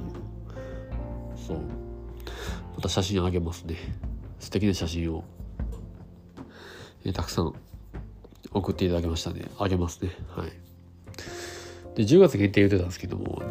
[1.36, 1.62] そう。
[2.76, 3.76] また写真あげますね。
[4.46, 5.24] 素敵な写真を、
[7.04, 7.54] えー、たくさん
[8.52, 10.50] 送っていただきましたねあげますねはい
[11.96, 13.42] で10月限定言ってたんですけども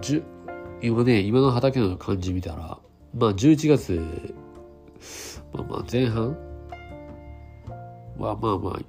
[0.80, 2.78] 今ね今の畑の感じ見たら
[3.14, 4.34] まあ11月
[5.52, 6.36] まあまあ前半
[8.18, 8.80] はまあまあ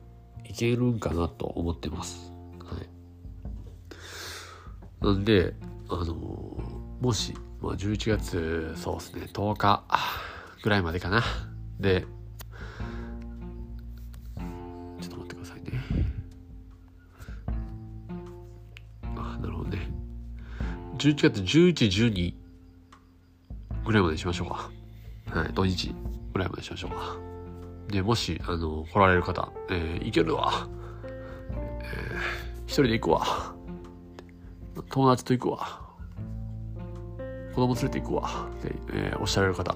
[0.45, 2.31] いけるんかなと思ってます。
[2.59, 2.87] はい。
[5.03, 5.53] なんで、
[5.89, 9.83] あのー、もし、まあ11月、そうですね、10日
[10.63, 11.23] ぐらいまでかな。
[11.79, 12.05] で、
[15.01, 15.71] ちょっと待ってくださいね。
[19.15, 19.89] あ、なるほどね。
[20.97, 21.73] 11月11、
[22.09, 22.33] 12
[23.85, 24.71] ぐらいまでしましょうか。
[25.39, 25.93] はい、土日
[26.33, 27.17] ぐらいまでしましょうか。
[27.89, 30.67] で、もし、あの、来られる方、えー、行けるわ。
[31.51, 33.55] えー、一人で行くわ。
[34.89, 35.81] 友達と行くわ。
[37.53, 38.49] 子供連れて行くわ。
[38.59, 39.75] って、えー、おっしゃられる方。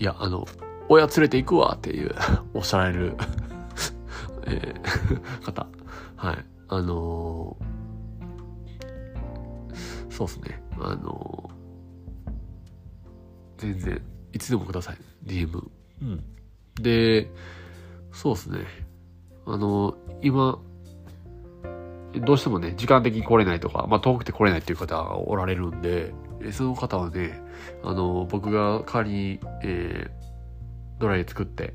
[0.00, 0.46] いや、あの、
[0.88, 2.14] 親連れて行くわっていう
[2.54, 3.16] おっしゃられる
[4.48, 5.66] えー、 方。
[6.16, 6.44] はい。
[6.68, 10.62] あのー、そうですね。
[10.80, 12.32] あのー、
[13.58, 14.96] 全然、いつでもください。
[15.26, 15.68] DM。
[16.00, 16.24] うん。
[16.80, 17.30] で、
[18.10, 18.60] そうですね。
[19.44, 20.58] あの、今、
[22.24, 26.14] どうしてもね、時間的に来れないとか、まあ遠くて来れないっていう方がおられるんで、
[26.52, 27.40] その方はね、
[27.82, 31.74] あの、僕が代わりに、えー、ドライ作って、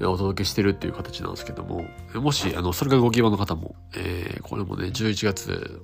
[0.00, 5.80] お届けしてるっていう形なんですけども、もし、あの、それがご希望の方も、えー、これもね、11月、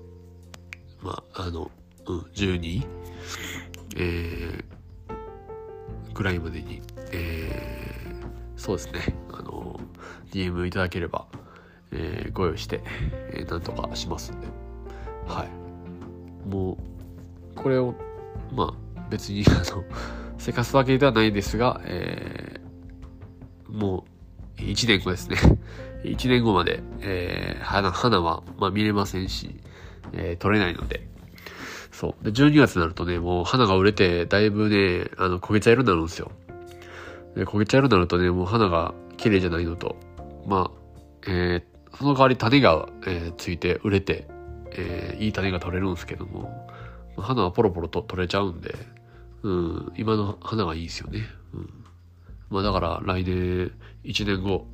[1.01, 1.71] まあ、の、
[2.07, 2.87] うん、12、
[3.97, 9.79] えー、ぐらいまでに、えー、そうですね、あの、
[10.33, 11.27] DM いただければ、
[11.93, 12.83] えー、ご用意して、
[13.33, 14.49] えー、なんとかしますんで、
[15.27, 16.49] はい。
[16.49, 16.79] もう、
[17.59, 17.95] これを、
[18.53, 19.85] まあ、別に、あの、
[20.39, 24.05] せかすわけではないですが、えー、も
[24.59, 25.37] う、1年後ですね。
[26.05, 29.57] 1年後まで、えー、花、花は、まあ、見れませんし、
[30.13, 31.09] えー、取れないので、
[31.91, 32.25] そう。
[32.25, 36.31] で、12月になるとね、もう花が売れて、だいぶね、あの、焦げ茶色になるんですよ。
[37.35, 39.97] で焦げ茶色になるとね、もう花が綺麗じゃないのと、
[40.47, 40.79] まあ、
[41.27, 44.29] えー、その代わり種が、えー、ついて売れて、
[44.73, 46.69] えー、いい種が取れるんですけども、
[47.23, 48.75] 花はポロポロと取れちゃうんで、
[49.43, 51.27] うん、今の花がいいですよね。
[51.55, 51.85] うん。
[52.51, 53.73] まあだから来年、
[54.05, 54.67] 1年後、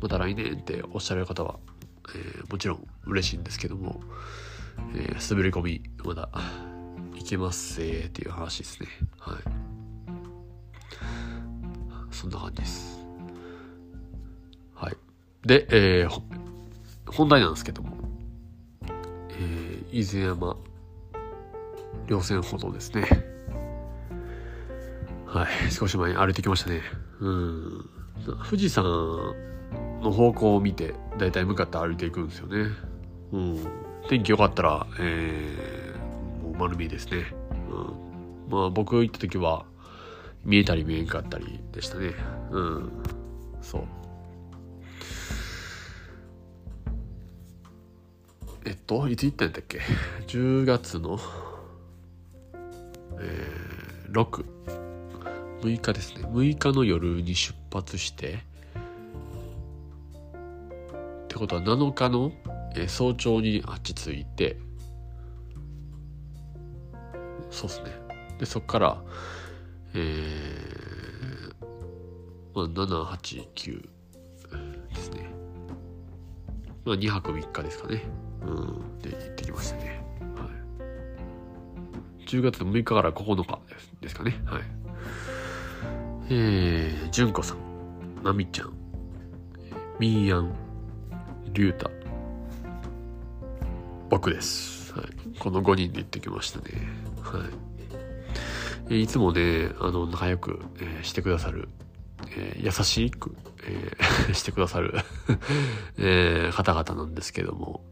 [0.00, 1.58] また来年っておっしゃる方は、
[2.14, 4.00] えー、もちろん嬉しいんですけども、
[4.94, 6.28] えー、滑り込み、まだ、
[7.14, 8.88] いけますせーっていう話ですね。
[9.18, 9.36] はい。
[12.10, 13.00] そんな感じです。
[14.74, 14.96] はい。
[15.46, 16.22] で、えー、
[17.06, 17.96] 本題なんですけども、
[19.30, 20.56] えー、伊豆山
[22.08, 23.06] 稜線歩道ですね。
[25.26, 25.70] はい。
[25.70, 26.82] 少し前に歩いてきましたね。
[27.20, 27.90] うん。
[28.48, 28.84] 富士山
[30.00, 32.70] の方向を見て、だいたい向かって歩いていくんですよね。
[33.32, 33.66] うん。
[34.08, 37.26] 天気良かったら、えー、もう丸見えですね。
[37.70, 38.50] うん。
[38.50, 39.64] まあ僕行った時は、
[40.44, 42.14] 見えたり見えんかったりでしたね。
[42.50, 42.92] うん。
[43.60, 43.82] そう。
[48.66, 49.80] えっと、いつ行ったんだっけ
[50.26, 51.18] ?10 月の、
[53.20, 54.44] えー、6。
[55.60, 56.24] 6日ですね。
[56.26, 58.38] 6日の夜に出発して、
[61.24, 62.32] ってことは7日の、
[62.76, 64.56] えー、早朝にあっち着いて、
[67.50, 67.90] そうっすね。
[68.38, 69.02] で、そっから、
[69.94, 71.54] えー、
[72.54, 73.88] まあ、7、8、9
[74.94, 75.28] ですね。
[76.84, 78.02] まあ、2泊3日ですかね。
[78.42, 78.98] うん。
[78.98, 80.03] で、行ってきましたね。
[82.34, 84.42] 10月6日から9日ですですかね。
[84.44, 84.62] はい。
[86.30, 87.58] えー、純子さん、
[88.24, 88.72] まみちゃん、
[90.00, 90.52] みーやん、
[91.52, 91.88] りゅうた、
[94.10, 94.92] 僕です。
[94.94, 95.38] はい。
[95.38, 96.88] この5人で行ってきましたね。
[97.22, 97.46] は
[98.90, 99.02] い。
[99.02, 101.68] いつもね、あの、仲良く、えー、してくださる、
[102.36, 104.94] えー、優しく、えー、 してくださる
[105.98, 107.84] えー、方々なんですけども、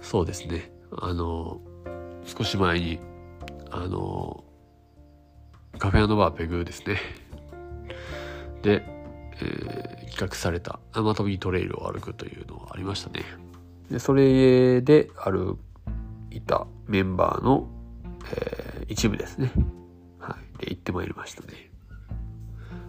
[0.00, 1.60] そうですね、あの、
[2.24, 3.00] 少し前に、
[3.72, 4.44] あの、
[5.78, 7.00] カフェバーペグですね。
[8.62, 8.84] で、
[9.40, 13.24] えー、企画されたアマトミートレイルを歩くというのがありましたね。
[13.90, 15.58] で、それで歩
[16.30, 17.66] いたメンバーの、
[18.30, 19.50] えー、一部ですね。
[20.20, 20.58] はい。
[20.58, 21.70] で、行ってまいりましたね。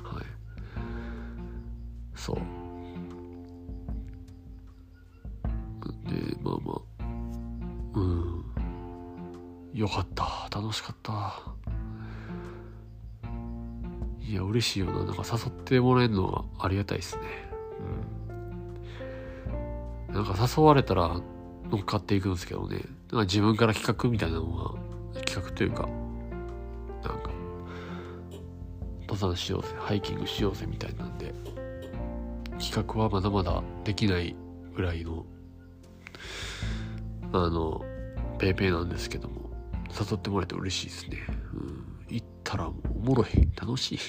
[0.04, 0.26] はい。
[2.14, 2.63] そう。
[9.84, 10.48] よかった。
[10.50, 11.44] 楽しかった。
[14.22, 15.04] いや嬉しいよな。
[15.04, 17.24] なんか誘ってもらえるのはありがたいですね。
[20.10, 20.14] うん。
[20.14, 21.20] なんか誘われたら
[21.70, 22.78] 乗っかっていくんですけどね。
[23.12, 24.74] なんか自分から企画みたいなのは
[25.26, 25.82] 企画というか
[27.04, 27.30] なんか
[29.02, 31.34] 登山しようぜハイキングしようぜみたいなんで
[32.58, 34.34] 企画はまだまだできない
[34.74, 35.26] ぐらいの
[37.34, 37.82] あの
[38.40, 39.43] ペーペーなんですけども。
[40.00, 41.18] 誘ってもらえて嬉しいですね、
[41.54, 43.28] うん、行ったらもうおもろい。
[43.60, 44.00] 楽しい。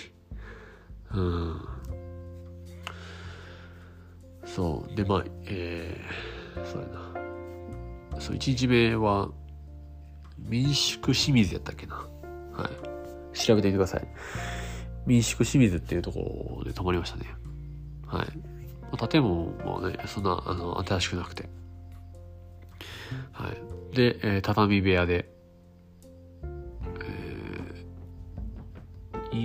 [1.12, 1.60] うん。
[4.46, 4.94] そう。
[4.94, 8.20] でまあえー、そうやな。
[8.20, 9.30] そう1日目は
[10.38, 11.96] 民宿清水やったっけな。
[12.52, 12.70] は
[13.34, 13.36] い。
[13.36, 14.06] 調べてみてください。
[15.06, 17.26] 民宿清水っていうところで泊まりましたね。
[18.06, 19.08] はい。
[19.08, 21.48] 建物もね、そんな、あの、新しくなくて。
[23.32, 23.96] はい。
[23.96, 25.33] で、えー、畳部屋で、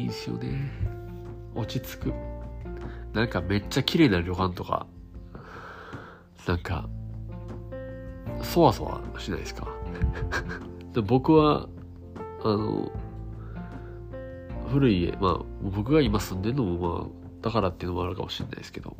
[0.09, 0.71] いいですよね。
[1.53, 2.13] 落ち着く。
[3.13, 4.87] なんかめっちゃ綺麗な旅館とか、
[6.47, 6.89] なんか、
[8.41, 9.67] そわそわしないですか？
[11.05, 11.69] 僕は、
[12.43, 12.91] あの、
[14.71, 17.09] 古い家、まあ、僕が今住んでるのも、まあ、
[17.41, 18.95] だからっていうのもあるかもしれないですけど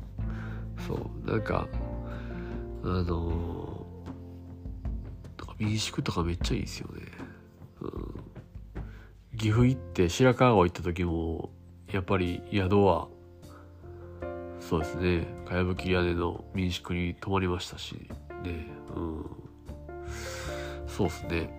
[0.88, 1.67] そうなんか
[2.84, 7.18] あのー、民宿とかめっちゃいいですよね、うん、
[9.39, 11.49] 岐阜行って白川郷行った時も
[11.91, 13.08] やっぱり宿は
[14.60, 17.93] そうですねかやぶき屋根の民宿に泊まりましたし
[18.43, 19.25] ねうん。
[20.99, 21.49] そうですね。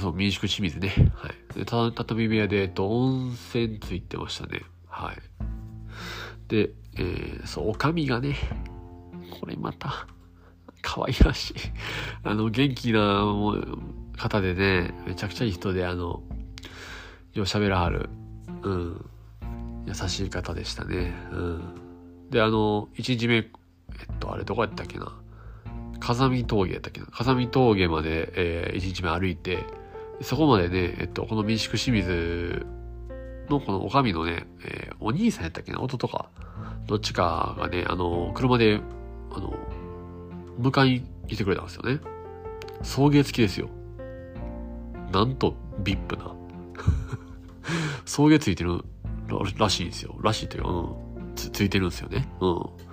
[0.00, 0.88] そう民宿清水ね。
[1.14, 1.54] はい。
[1.54, 4.62] で畳部屋で、えっと、温泉ついてましたね。
[4.88, 5.16] はい。
[6.48, 8.36] で、えー、そう、おかみがね、
[9.40, 10.06] これまた、
[10.82, 11.54] 可愛らしい。
[12.22, 13.24] あの、元気な
[14.16, 16.22] 方でね、めちゃくちゃいい人で、あの、
[17.38, 18.08] よう喋らはる。
[18.62, 19.10] うん。
[19.86, 21.14] 優しい方でしたね。
[21.32, 21.74] うん。
[22.30, 23.46] で、あの、1日目、えっ
[24.18, 25.12] と、あれどこやったっけな。
[26.00, 27.06] 風見峠やったっけな。
[27.06, 29.64] 風見峠まで、えー、1日目歩いて、
[30.22, 32.66] そこまでね、えっと、この民宿清水
[33.48, 36.30] のこのおかみのね、えー、お兄さんやったっけな弟か。
[36.86, 38.80] どっちかがね、あの、車で、
[39.32, 39.54] あの、
[40.60, 42.00] 迎えに来てくれたんですよね。
[42.82, 43.68] 送迎付きですよ。
[45.12, 46.34] なんと、ビップな。
[48.04, 48.84] 送迎ついてる
[49.58, 50.16] らしいんですよ。
[50.22, 51.34] らしいというか、うん。
[51.34, 52.28] つ、ついてるんですよね。
[52.40, 52.86] うん。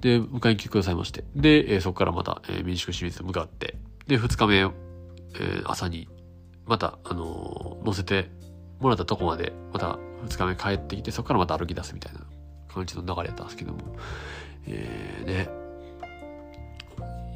[0.00, 1.24] で、迎えに来てくださいまして。
[1.34, 3.76] で、えー、そこからまた、えー、民宿清水向かって。
[4.06, 6.08] で、二日目、えー、朝に、
[6.66, 8.30] また、あのー、乗せて
[8.80, 12.20] もらったとこまで、また2日目帰ってきて、そこからまた歩き出すみたいな
[12.72, 13.78] 感じの流れやったんですけども、
[14.66, 15.68] えー、ね、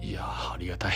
[0.02, 0.94] いやありがたい。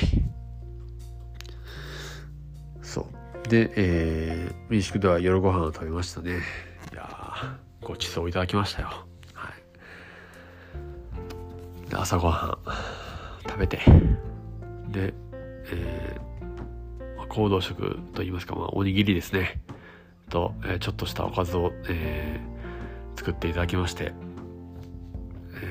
[2.83, 3.07] そう。
[3.49, 6.41] で、えー、民宿では夜ご飯を食べましたね。
[6.93, 8.89] いやごちそういただきましたよ。
[9.35, 9.51] は
[11.87, 11.91] い。
[11.91, 12.59] で、朝ごは
[13.45, 13.79] ん食べて、
[14.89, 15.15] で、
[15.71, 19.63] えー、行動食といいますか、まあ、おにぎりですね。
[20.29, 24.13] と、えー、ちょっとしたおかずを、えー、作っていただきまして、
[25.55, 25.67] え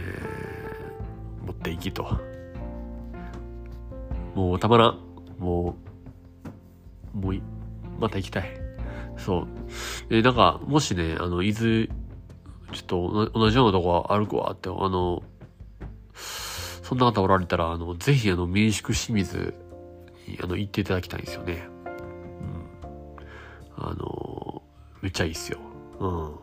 [1.43, 2.21] ー、持っていきと。
[4.33, 4.99] もうたまらん。
[5.37, 5.75] も
[7.13, 7.41] う、もう
[7.99, 8.45] また行きたい。
[9.17, 9.47] そう。
[10.09, 11.87] えなんか、もしね、あの、伊豆、
[12.73, 15.23] ちょっと同じようなとこ歩くわって、あの、
[16.13, 19.53] そんな方おられたら、あの、ぜひあの、民宿清水
[20.27, 21.67] に、あの、行っていただきたいんですよね。
[23.77, 23.85] うん。
[23.85, 24.61] あの、
[25.01, 25.59] めっちゃいいっすよ。
[25.99, 26.35] うん。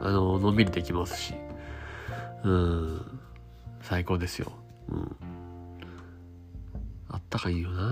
[0.00, 1.34] あの、のんびりできますし。
[2.44, 3.20] うん。
[3.82, 4.52] 最高ですよ。
[4.90, 5.16] うん。
[7.08, 7.82] あったかいよな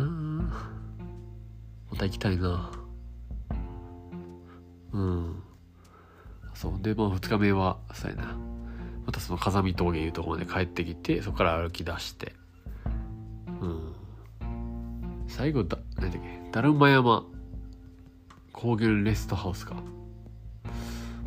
[1.91, 2.71] また行きたいな
[4.97, 5.43] うん。
[6.55, 6.83] そう。
[6.83, 8.37] で、まあ二日目は、そうやな。
[9.05, 12.35] またその風見峠いうとこまで帰ってきて、そこから歩き出して。
[13.61, 13.95] うん。
[15.29, 17.25] 最後だ、何だっけ、だるま山
[18.53, 19.77] 高原レストハウスか。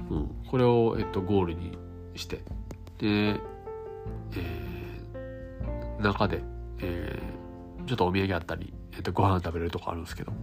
[0.10, 1.78] うん、これを、えっと、ゴールに
[2.16, 2.38] して
[2.98, 6.42] で、えー、中で、
[6.80, 10.38] えー、ちょっとお土産あったり、えっと、ご飯食べれるとこあるんですけども、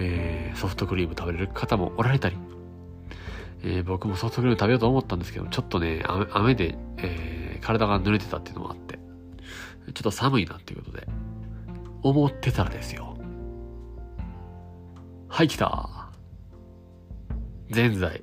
[0.00, 2.36] えー、ソフトクリーム食べれる方もおられたり、
[3.62, 8.98] えー、僕もソフトクリーム食べようと思ったんですけど、ちょっとね、雨雨で、えー、体が濡れてたっていうのもあって、
[9.92, 11.06] ちょっと寒いなっていうことで、
[12.02, 13.16] 思ってたらですよ。
[15.28, 16.10] はい、来た。
[17.70, 18.22] ぜんざい。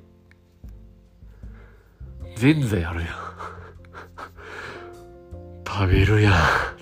[2.36, 3.08] ぜんざいあるやん。
[5.66, 6.36] 食べるやんっ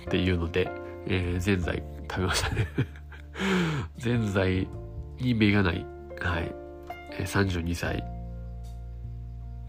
[0.09, 0.71] ていうので、
[1.07, 2.67] えー、ぜんざい食べましたね
[3.99, 4.69] ぜんざい
[5.21, 5.87] に目がない、
[6.21, 6.55] はい、
[7.21, 8.05] 32歳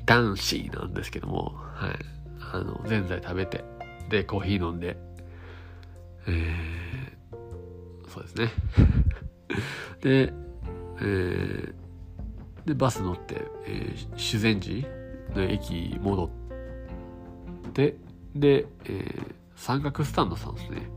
[0.08, 1.92] 男子なんですけども、はい、
[2.54, 3.64] あの、ぜんざい食べて、
[4.10, 4.98] で、コーヒー飲んで、
[6.28, 8.52] えー、そうですね。
[10.02, 10.34] で、
[11.02, 11.74] えー、
[12.66, 14.88] で、バス乗って、えー、修善寺
[15.36, 16.26] の駅戻
[17.68, 17.98] って、
[18.34, 20.90] で、えー、三角スタンドさんですね。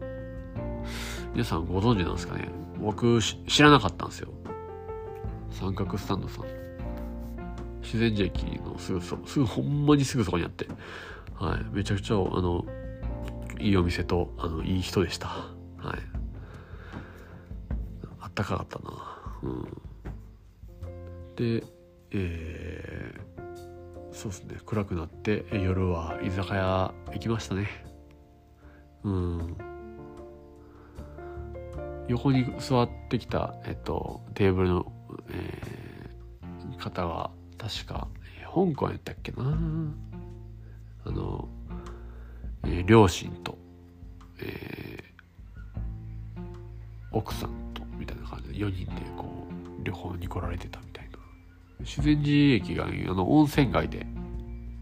[1.32, 2.48] 皆さんご存知なんですかね
[2.80, 4.32] 僕知らなかったんですよ。
[5.50, 6.44] 三角スタンドさん。
[7.82, 10.68] 自然寺駅のすぐそ、すぐほんまにすぐそこにあって、
[11.34, 12.64] はい、めちゃくちゃ、あの、
[13.58, 15.28] いいお店と、あの、いい人でした。
[15.28, 15.44] は
[15.94, 15.98] い。
[18.20, 18.92] あったかかったな。
[19.42, 19.62] うん。
[21.36, 21.64] で、
[22.12, 27.68] えー、そうですね、暗くなって、夜は居酒屋行きましたね。
[29.04, 29.56] うん。
[32.08, 34.92] 横に座ってきた、えっと、テーブルの、
[35.30, 38.08] えー、方は、確か
[38.40, 39.44] え、香港やったっけな
[41.04, 41.48] あの、
[42.64, 43.58] えー、両親と、
[44.40, 46.40] えー、
[47.12, 49.46] 奥さんと、みたいな感じで4人でこ
[49.80, 51.18] う、旅行に来られてたみたいな。
[51.84, 54.06] 修善寺駅が、あの、温泉街で、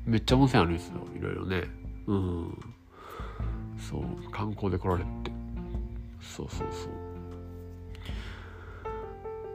[0.05, 1.65] めっちゃ温泉あるんですよ、いろいろね。
[2.07, 2.59] うん。
[3.79, 5.31] そう、観光で来られて。
[6.21, 7.08] そうそうそう。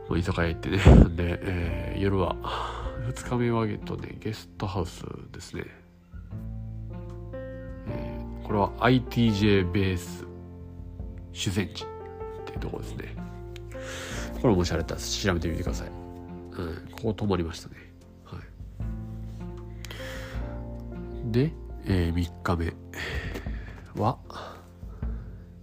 [0.10, 0.78] まあ、居酒屋行ってね。
[1.16, 2.36] で、えー、夜は、
[3.08, 5.66] 2日目はゲットでゲストハウスですね。
[7.88, 10.26] えー、これは ITJ ベース
[11.34, 11.89] 修善寺っ
[12.45, 13.16] ていうところですね。
[14.41, 15.88] これもしあれだったら調べてみてください。
[15.89, 17.76] うん、ここ泊まりましたね。
[18.26, 18.38] は
[21.28, 21.32] い。
[21.32, 21.54] で、
[21.86, 22.74] えー、3日目
[24.01, 24.18] は、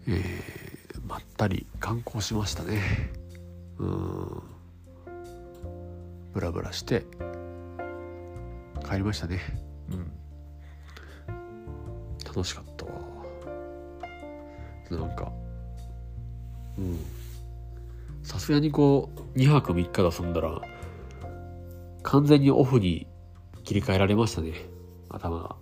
[0.07, 3.20] えー、まったり観光しましたね。
[3.81, 4.43] うん。
[6.33, 7.07] ブラブラして
[8.89, 9.41] 帰りましたね。
[9.91, 10.13] うん。
[12.25, 12.93] 楽しかったわ。
[14.91, 15.33] なんか
[16.79, 16.99] うん。
[18.23, 20.61] さすがにこう2泊3日で遊んだら
[22.03, 23.07] 完全にオフに
[23.65, 24.53] 切り替えられましたね。
[25.09, 25.57] 頭が。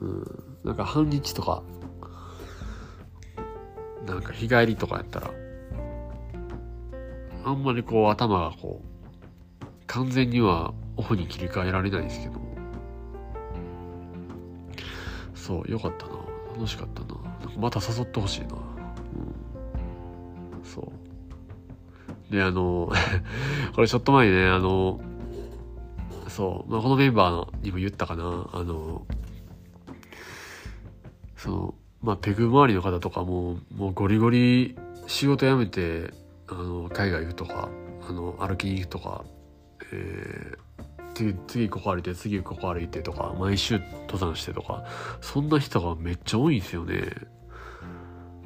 [0.00, 0.24] うん。
[0.62, 1.62] なんか半日とか
[4.06, 5.30] なんか日帰りとかやったら
[7.44, 8.86] あんまりこう頭がこう
[9.86, 12.40] 完全にはオフに切り替えられないですけど。
[15.34, 16.12] そうよかったな。
[16.54, 17.08] 楽しかったな。
[17.58, 18.48] また誘ってほしいな。
[18.54, 18.56] う
[20.60, 20.64] ん。
[20.64, 20.92] そう。
[22.32, 22.92] であの
[23.74, 25.00] これちょっと前にねあの
[26.28, 28.48] そう、まあ、このメンバーにも言ったかな。
[28.52, 29.06] あの
[31.36, 34.76] そのまあペグ周りの方とかももうゴリゴリ
[35.06, 36.12] 仕事辞めて
[36.50, 37.68] あの海外行くとか
[38.08, 39.24] あの歩きに行くとか
[39.92, 44.84] えー、次次ここ歩いて次ここ歩いてとか毎週登山してとか
[45.20, 47.12] そんな人がめっちゃ多いんですよね。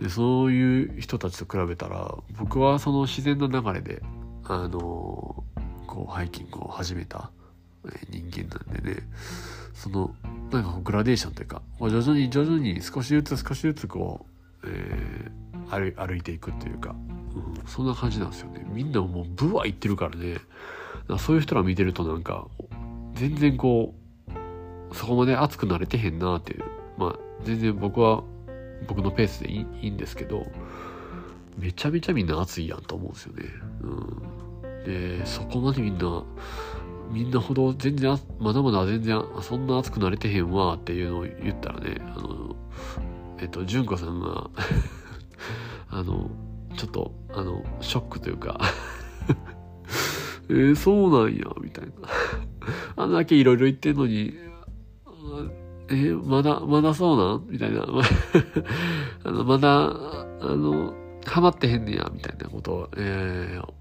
[0.01, 4.03] でそういう人たちと比べたら僕はその自然の流れで
[4.45, 5.45] あの
[5.87, 7.31] こうハイキングを始めた
[8.11, 9.03] 人間なんでね
[9.73, 10.15] その
[10.51, 14.27] なんかグラデーションというか徐々に徐々に少しずつ少しずつこ
[14.65, 16.97] う、えー、歩いていくというか、
[17.35, 20.39] うん、そんな感じなんですよねみんなもうブワー行ってるからね
[21.09, 22.47] らそういう人ら見てるとなんか、
[23.15, 23.95] 全然こ
[24.91, 26.65] う、そこまで熱くなれてへんなっていう。
[26.97, 28.23] まあ、全然僕は、
[28.87, 30.47] 僕のペースでいいいいんですけど、
[31.59, 33.45] めちゃめちゃみんな熱いやんと思うんですよね。
[33.83, 34.85] うん。
[34.85, 36.25] で、そこまでみんな、
[37.11, 42.57] みんなほど全然、まだまだ全然、そんな熱くなれてへんわっていうのを言ったらね、あの、
[43.39, 44.51] えっと、純子さんが
[45.91, 46.31] あの、
[46.77, 48.61] ちょっと、あの、ショックというか
[50.49, 51.93] えー、そうなんや、みたいな。
[53.03, 54.35] あんだけいろいろ言ってんのに、
[55.89, 57.47] えー、まだ、まだそうなん？
[57.49, 57.85] みたいな。
[59.25, 59.95] あの、まだ、あ
[60.41, 60.95] の、
[61.27, 63.75] ハマってへんねや、みたいなことを、えー、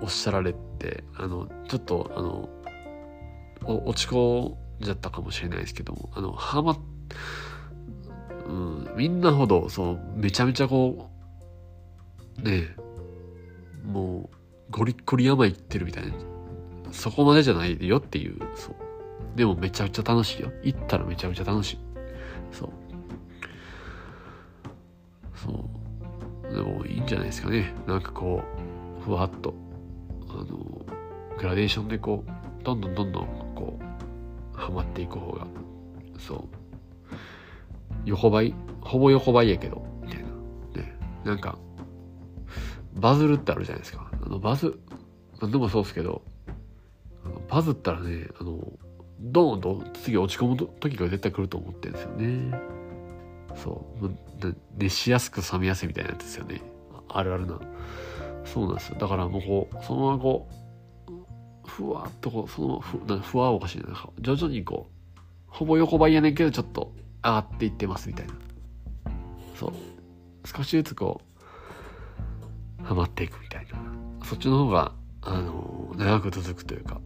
[0.00, 2.48] おっしゃられて、あの、ちょっと、あの、
[3.66, 6.76] 落ち込んじゃったかもしれないですけども、あの、ハマ
[8.46, 11.13] うん、みんなほど、そう、めちゃめちゃこう、
[12.42, 12.74] ね
[13.84, 14.36] もう、
[14.70, 16.12] ゴリッゴリ山行ってるみたいな。
[16.90, 18.74] そこまでじゃないよっていう、そう。
[19.36, 20.52] でもめちゃめちゃ楽しいよ。
[20.62, 21.78] 行ったらめちゃめちゃ楽しい。
[22.52, 22.70] そう。
[25.34, 25.70] そ
[26.50, 26.54] う。
[26.54, 27.74] でもいいんじゃないですかね。
[27.86, 28.42] なんかこ
[29.00, 29.54] う、ふわっと、
[30.28, 30.46] あの、
[31.38, 35.46] グラデーションでこう、どんどんどんどん、こう、はまっていく方が、
[36.18, 36.40] そう。
[38.04, 40.28] 横ばいほぼ横ばいやけど、みたいな。
[40.80, 40.98] ね。
[41.24, 41.58] なんか、
[42.94, 44.10] バズるってあるじゃないですか。
[44.24, 44.78] あのバズ
[45.40, 46.22] 何でもそうですけど
[47.24, 48.72] あのバズったらねあの
[49.20, 52.60] ドーンと次落ち込む時が絶対来ると思ってるんですよね。
[53.56, 54.14] そう。
[54.76, 56.60] 熱しやすく冷めやすいみたいなやつですよね。
[57.08, 57.60] あるあるな。
[58.44, 58.96] そうなんですよ。
[58.98, 60.48] だからもうこうそのままこ
[61.08, 63.86] うふわっとこうそのふなふわおかしいな。
[64.20, 66.92] 徐々にこうほぼ横ばいやねんけどちょっと
[67.22, 68.34] 上がっていってますみたいな。
[69.56, 69.72] そう。
[70.44, 71.33] 少しずつこう
[72.84, 73.78] はまっていくみたいな。
[74.24, 77.00] そっちの方があの長く続くというか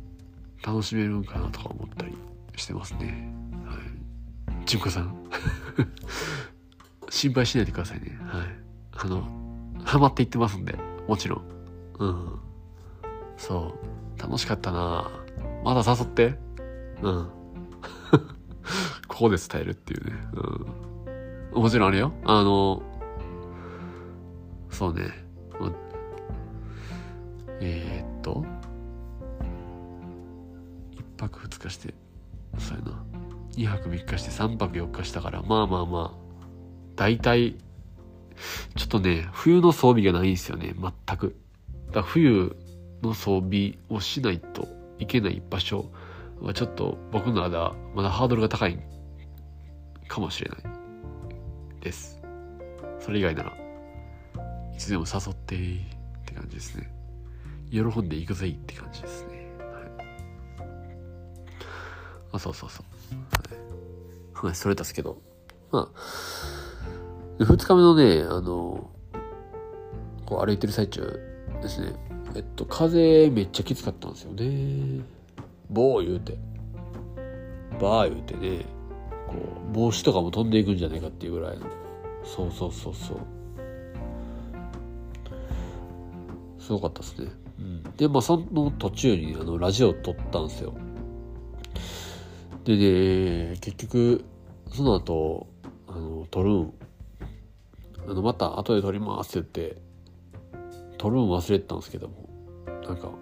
[0.65, 2.17] 楽しめるんかなとか思ったり
[2.57, 3.33] してますね。
[3.65, 4.67] はい。
[4.67, 5.15] 純子さん。
[7.11, 8.19] 心配しないでくださいね。
[8.23, 8.47] はい。
[8.93, 9.23] あの
[9.85, 10.77] ハマっていってますんで
[11.07, 11.43] もちろん。
[11.99, 12.39] うん。
[13.37, 13.75] そ
[14.17, 14.21] う。
[14.21, 15.11] 楽しかったな。
[15.65, 16.39] まだ誘って。
[17.03, 17.29] うん。
[19.07, 20.13] ここで伝えるっていうね。
[21.55, 21.63] うん。
[21.63, 22.13] もちろんあれよ。
[22.25, 22.83] あの
[24.71, 25.28] そうね。
[27.61, 28.45] えー、っと
[30.97, 31.95] 1泊2日して
[32.59, 33.05] そうやな。
[33.57, 36.29] 2泊3日して3泊4日したからまあまあまあ
[36.95, 37.57] 大体
[38.77, 40.75] ちょっとね冬の装備がないんですよね
[41.07, 41.37] 全く。
[41.93, 42.57] だ冬
[43.03, 45.91] の装備をしないといけない場所
[46.41, 48.79] はちょっと僕の間まだハードルが高い
[50.07, 50.63] かもしれない
[51.81, 52.21] です。
[53.01, 53.57] それ以外なら
[54.75, 55.59] いつでも誘ってっ
[56.27, 56.98] て感じですね。
[57.71, 59.55] 喜んでいくぜって感じですね。
[59.59, 59.89] はい、
[62.33, 62.87] あ、そうそうそう。
[64.37, 64.47] はい。
[64.47, 65.21] はいそれですけど。
[65.71, 68.91] まあ、二日目のね、あの、
[70.25, 71.03] こう歩いてる最中
[71.63, 71.95] ですね。
[72.35, 75.05] えっと、風めっちゃきつかったんですよね。
[75.71, 76.39] ボー言うて。
[77.81, 78.65] バー言うてね、
[79.27, 79.35] こ
[79.71, 81.67] う、帽子とかも飛んでいくんじゃないかっていうぐらいの。
[82.25, 83.19] そうそうそうそう。
[86.59, 87.31] すごかったですね。
[87.97, 90.75] で、まあ、その途中にあのラジオを撮ったんですよ。
[92.65, 94.25] でね、結局、
[94.73, 95.47] その後、
[95.87, 96.73] あの、撮るん、
[98.09, 99.83] あの、また後で撮りますって言って、
[100.99, 102.29] 撮るん忘れてたんですけども、
[102.85, 103.13] なんか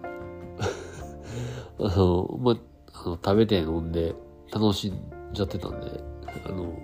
[1.79, 2.57] あの、まあ、
[3.05, 4.15] あの食べて飲んで
[4.53, 6.01] 楽しんじゃってたんで、
[6.47, 6.79] あの、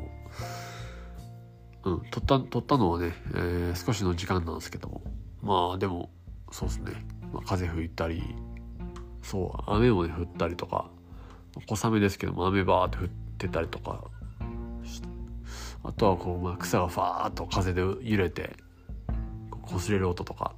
[1.84, 5.03] うん、撮った、撮ったのはね、えー、少しの時間なんですけども、
[5.40, 6.11] まあでも、
[6.50, 6.92] そうですね、
[7.32, 8.22] まあ、風吹いたり
[9.22, 10.90] そう雨もね降ったりとか
[11.66, 13.08] 小雨ですけども雨バーって降っ
[13.38, 14.04] てたりとか
[15.84, 18.56] あとはこう、まあ、草がファーッと風で揺れて
[19.66, 20.54] 擦れる音とか。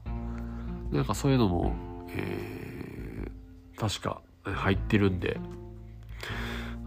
[0.95, 1.73] なんかそういうのも、
[2.17, 5.41] えー、確か入ってるんで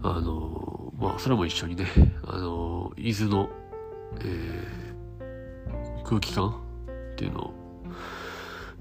[0.02, 1.86] あのまあそれも一緒にね
[2.24, 3.50] あの伊豆の、
[4.20, 6.62] えー、空気感
[7.12, 7.54] っていうのを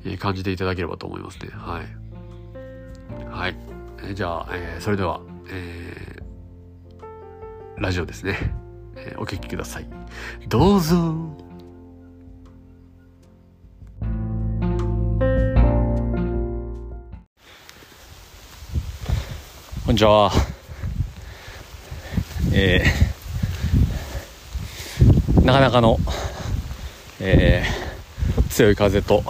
[0.06, 1.50] え感じていただければと思いますね。
[1.52, 3.28] はい。
[3.30, 3.56] はい。
[4.04, 8.54] えじゃあ、えー、それでは、えー、ラジオですね。
[8.96, 9.88] えー、お聞きください。
[10.48, 11.48] どうぞ。
[19.86, 20.32] こんにちは。
[22.54, 25.98] えー、なかなかの、
[27.20, 29.24] えー、強い風と、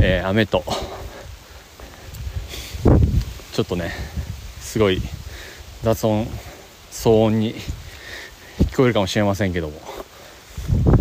[0.00, 0.64] えー、雨と。
[3.58, 3.90] ちょっとね
[4.60, 5.02] すごい
[5.82, 6.28] 雑音
[6.92, 7.56] 騒音に
[8.70, 9.80] 聞こえるかもしれませんけども、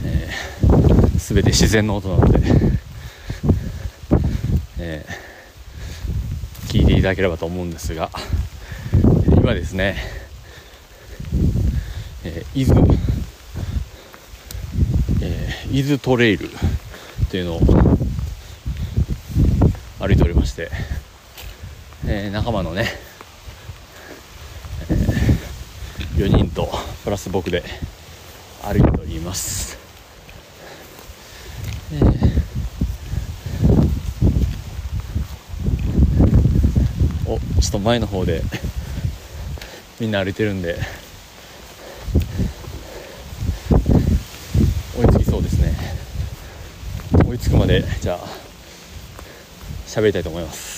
[0.04, 2.40] えー、全て自然の音なので、
[4.80, 8.10] えー、聞いていただければと思うんですが
[9.36, 9.98] 今ですね、
[12.24, 12.82] えー、伊豆、
[15.22, 16.50] えー、伊豆トレイルっ
[17.30, 17.87] ていうのを
[20.08, 20.72] 歩いておりまして、
[22.06, 22.86] えー、仲間のね、
[24.90, 26.72] えー、4人と
[27.04, 27.62] プラス僕で
[28.64, 29.78] 歩いております、
[31.92, 32.06] えー、
[37.30, 38.44] おちょっと前の方で
[40.00, 40.78] みんな歩いてるんで
[44.98, 45.76] 追いつきそうですね。
[47.28, 48.47] 追いつくまでじゃあ
[49.88, 50.78] 喋りたいと思います。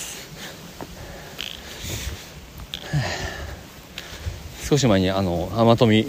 [4.68, 6.06] 少し前にあの天富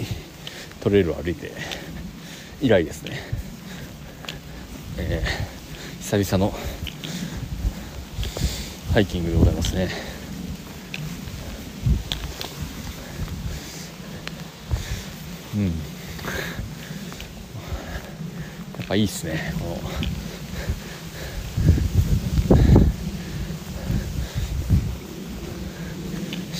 [0.80, 1.52] トレイルを歩いて
[2.60, 3.18] 以来ですね、
[4.98, 6.54] えー、久々の
[8.92, 9.88] ハイキングでございますね。
[15.56, 15.64] うん。
[15.66, 15.70] や
[18.84, 20.21] っぱいいっすねこの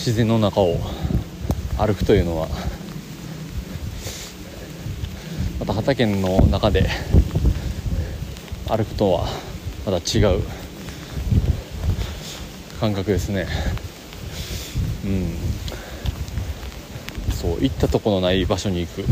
[0.05, 0.81] 自然の中を
[1.79, 2.49] 歩くというのは
[5.61, 6.89] また畑の中で
[8.69, 9.29] 歩くとは
[9.87, 10.43] また違う
[12.81, 13.47] 感覚ですね。
[15.05, 15.37] うん。
[17.33, 19.05] そう行ったとこのない場所に行く。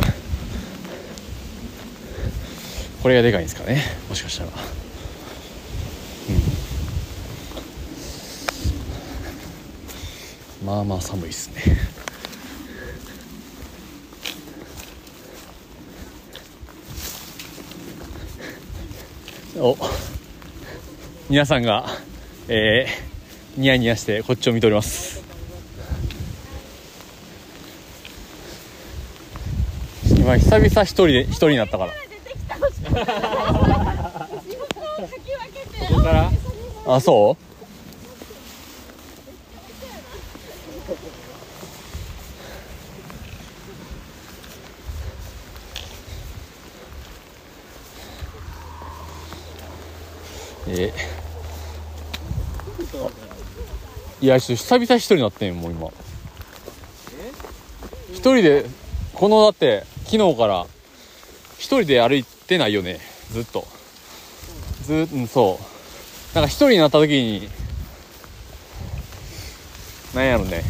[3.01, 4.51] これがでかいんですかねもしかしたら
[10.59, 11.62] うんまあまあ寒いっすね。
[19.58, 19.76] お。
[21.28, 21.86] 皆さんが
[22.46, 25.24] えー、ニヤニヤしてこっちを見ております。
[30.16, 31.92] 今久々一人で一人になったから。
[36.94, 37.49] あそう？
[54.30, 55.88] やちょっと久々一人になってんもう今。
[58.12, 58.64] 一人で
[59.14, 60.66] このだって昨日から
[61.58, 63.00] 一人で歩いてないよね。
[63.32, 63.66] ずっと。
[64.82, 66.34] ずうんそう。
[66.34, 67.48] なんか一人になった時に
[70.14, 70.62] なんやろね。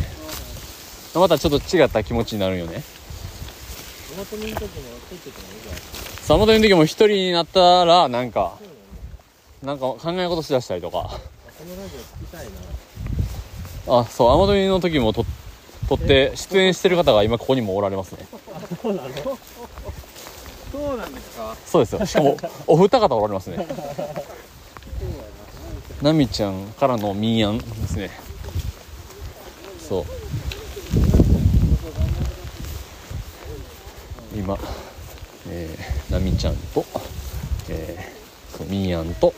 [1.14, 2.82] またちょっと違った気持ちになるよね。
[4.10, 4.58] トマトミの
[6.68, 8.58] 時も一人になったらなんか
[9.62, 11.20] なんか考え事しだしたりとか。
[11.58, 12.52] このラジオ聞きたいな
[13.90, 15.26] あそうアマドリの時もと
[15.88, 18.26] 撮って出演してる方が今ここにもおられますね。
[18.80, 19.08] そうなの
[20.70, 21.56] そうなんですか。
[21.66, 22.06] そうですよ。
[22.06, 22.36] しかも
[22.68, 23.66] お二方おられますね。
[26.00, 28.10] ナミちゃんからのミーヤンですね。
[29.80, 30.04] そう。
[34.36, 34.56] 今
[35.48, 36.84] えー、ちゃんと
[37.68, 39.34] えー、そうミーヤンと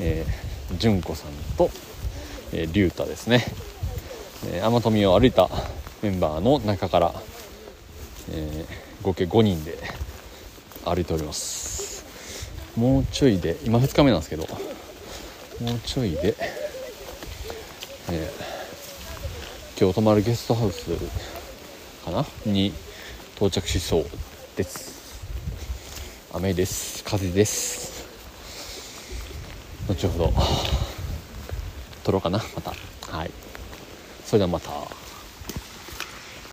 [0.00, 1.70] えー、純子さんと
[2.58, 3.44] えー、リュウタですね。
[4.46, 5.50] えー、天富を歩いた
[6.02, 7.14] メンバーの中から、
[8.32, 9.78] えー合計5人で
[10.84, 12.02] 歩いております。
[12.76, 14.42] もうちょいで今2日目なんですけど
[15.62, 16.34] もうちょいで、
[18.10, 20.86] えー今日泊まるゲストハウス
[22.06, 22.24] かな？
[22.46, 22.72] に
[23.36, 24.06] 到着しそう
[24.56, 25.20] です。
[26.32, 27.04] 雨です。
[27.04, 28.06] 風です。
[29.88, 30.32] 後ほど。
[32.06, 32.72] 撮ろうかなまた。
[33.10, 33.30] はい。
[34.24, 34.95] それではまた。